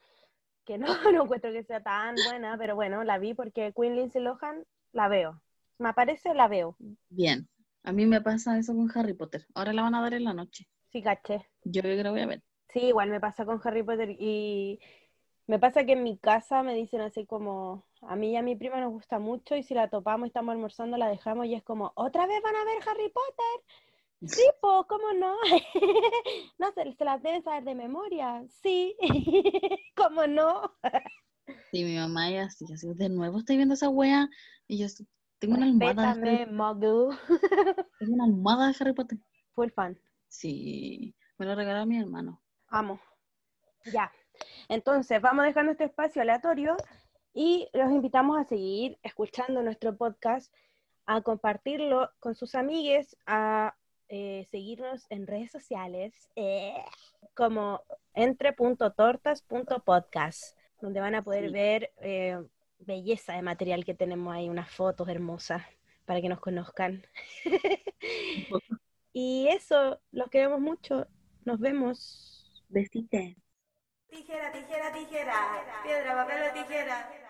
que 0.65 0.79
no, 0.79 0.87
no 1.17 1.25
encuentro 1.25 1.53
que 1.53 1.65
sea 1.65 1.83
tan 1.83 2.15
buena, 2.15 2.57
pero 2.59 2.77
bueno, 2.77 3.03
la 3.03 3.19
vi 3.19 3.35
porque 3.35 3.73
Queen 3.75 3.97
Lindsay 3.97 4.23
Lohan 4.23 4.65
la 4.93 5.09
veo. 5.09 5.43
Me 5.79 5.89
aparece, 5.89 6.33
la 6.35 6.47
veo. 6.47 6.77
Bien, 7.09 7.49
a 7.83 7.93
mí 7.93 8.07
me 8.07 8.21
pasa 8.21 8.59
eso 8.59 8.75
con 8.75 8.91
Harry 8.95 9.15
Potter. 9.15 9.47
Ahora 9.55 9.73
la 9.73 9.83
van 9.83 9.95
a 9.95 10.03
dar 10.03 10.15
en 10.15 10.25
la 10.25 10.35
noche. 10.35 10.69
Sí, 10.93 11.03
caché. 11.03 11.47
Yo 11.65 11.83
creo 11.83 11.97
que 11.97 12.05
la 12.05 12.11
voy 12.11 12.21
a 12.21 12.27
ver. 12.27 12.43
Sí, 12.69 12.81
igual 12.81 13.11
me 13.11 13.21
pasa 13.21 13.45
con 13.45 13.61
Harry 13.65 13.83
Potter 13.83 14.11
y 14.19 14.81
me 15.47 15.59
pasa 15.59 15.85
que 15.85 15.93
en 15.93 16.05
mi 16.05 16.17
casa 16.19 16.63
me 16.63 16.75
dicen 16.75 17.01
así 17.01 17.27
como, 17.27 17.85
a 18.03 18.15
mí 18.17 18.33
y 18.33 18.37
a 18.37 18.43
mi 18.43 18.55
prima 18.55 18.81
nos 18.81 18.93
gusta 18.93 19.19
mucho 19.19 19.57
y 19.57 19.63
si 19.63 19.75
la 19.75 19.89
topamos 19.89 20.27
y 20.27 20.29
estamos 20.29 20.53
almorzando 20.53 20.97
la 20.97 21.09
dejamos 21.09 21.47
y 21.47 21.55
es 21.55 21.63
como, 21.63 21.93
¿otra 21.97 22.27
vez 22.27 22.41
van 22.43 22.55
a 22.55 22.65
ver 22.65 22.79
Harry 22.87 23.09
Potter? 23.09 23.81
Sí, 24.27 24.43
pues, 24.61 24.87
¿cómo 24.89 25.13
no? 25.15 25.35
No, 26.59 26.73
se, 26.73 26.93
se 26.93 27.05
las 27.05 27.23
deben 27.23 27.43
saber 27.43 27.65
de 27.65 27.75
memoria. 27.75 28.45
Sí, 28.63 28.97
¿cómo 29.97 30.27
no? 30.27 30.77
Sí, 31.73 31.85
mi 31.85 31.97
mamá 31.97 32.31
es 32.31 32.47
así, 32.47 32.73
así, 32.73 32.93
de 32.95 33.09
nuevo 33.09 33.39
estoy 33.39 33.57
viendo 33.57 33.75
esa 33.75 33.89
wea. 33.89 34.29
Y 34.69 34.79
yo 34.79 34.87
tengo 35.41 35.57
una 35.57 35.67
almohada 35.67 36.15
de 36.15 36.47
tengo 37.99 38.15
una 38.15 38.25
almohada 38.25 38.69
de 38.69 38.77
Harry 38.79 38.93
Potter. 38.93 39.19
Full 39.55 39.71
fan. 39.71 39.99
Sí, 40.29 41.15
me 41.39 41.47
lo 41.47 41.55
regaló 41.57 41.85
mi 41.87 41.99
hermano. 41.99 42.41
Amo. 42.69 43.01
Ya. 43.93 44.13
Entonces, 44.69 45.21
vamos 45.21 45.43
a 45.43 45.47
dejar 45.49 45.65
nuestro 45.65 45.87
espacio 45.87 46.23
aleatorio 46.23 46.77
y 47.35 47.69
los 47.73 47.91
invitamos 47.91 48.39
a 48.39 48.45
seguir 48.45 48.99
escuchando 49.03 49.63
nuestro 49.63 49.97
podcast, 49.97 50.55
a 51.07 51.21
compartirlo 51.23 52.11
con 52.21 52.35
sus 52.35 52.55
amigues, 52.55 53.17
a 53.27 53.75
eh, 54.09 54.47
seguirnos 54.51 55.07
en 55.11 55.27
redes 55.27 55.51
sociales 55.51 56.29
eh, 56.37 56.75
como 57.35 57.83
entre.tortas.podcast, 58.15 60.57
donde 60.81 61.01
van 61.01 61.15
a 61.15 61.23
poder 61.23 61.47
Sí. 61.47 61.53
ver 61.53 61.93
eh, 61.99 62.39
belleza 62.81 63.35
de 63.35 63.43
material 63.43 63.85
que 63.85 63.95
tenemos 63.95 64.35
ahí, 64.35 64.49
unas 64.49 64.71
fotos 64.71 65.09
hermosas 65.09 65.63
para 66.05 66.21
que 66.21 66.29
nos 66.29 66.41
conozcan. 66.41 67.07
y 69.13 69.49
eso, 69.49 70.01
los 70.13 70.29
queremos 70.29 70.61
mucho. 70.61 71.07
Nos 71.45 71.61
vemos. 71.61 72.65
Besite. 72.69 73.37
Tijera, 74.09 74.53
tijera, 74.53 74.93
tijera. 74.93 75.35
Piedra, 75.85 76.15
papel 76.15 76.51
o 76.51 76.53
tijera. 76.53 77.30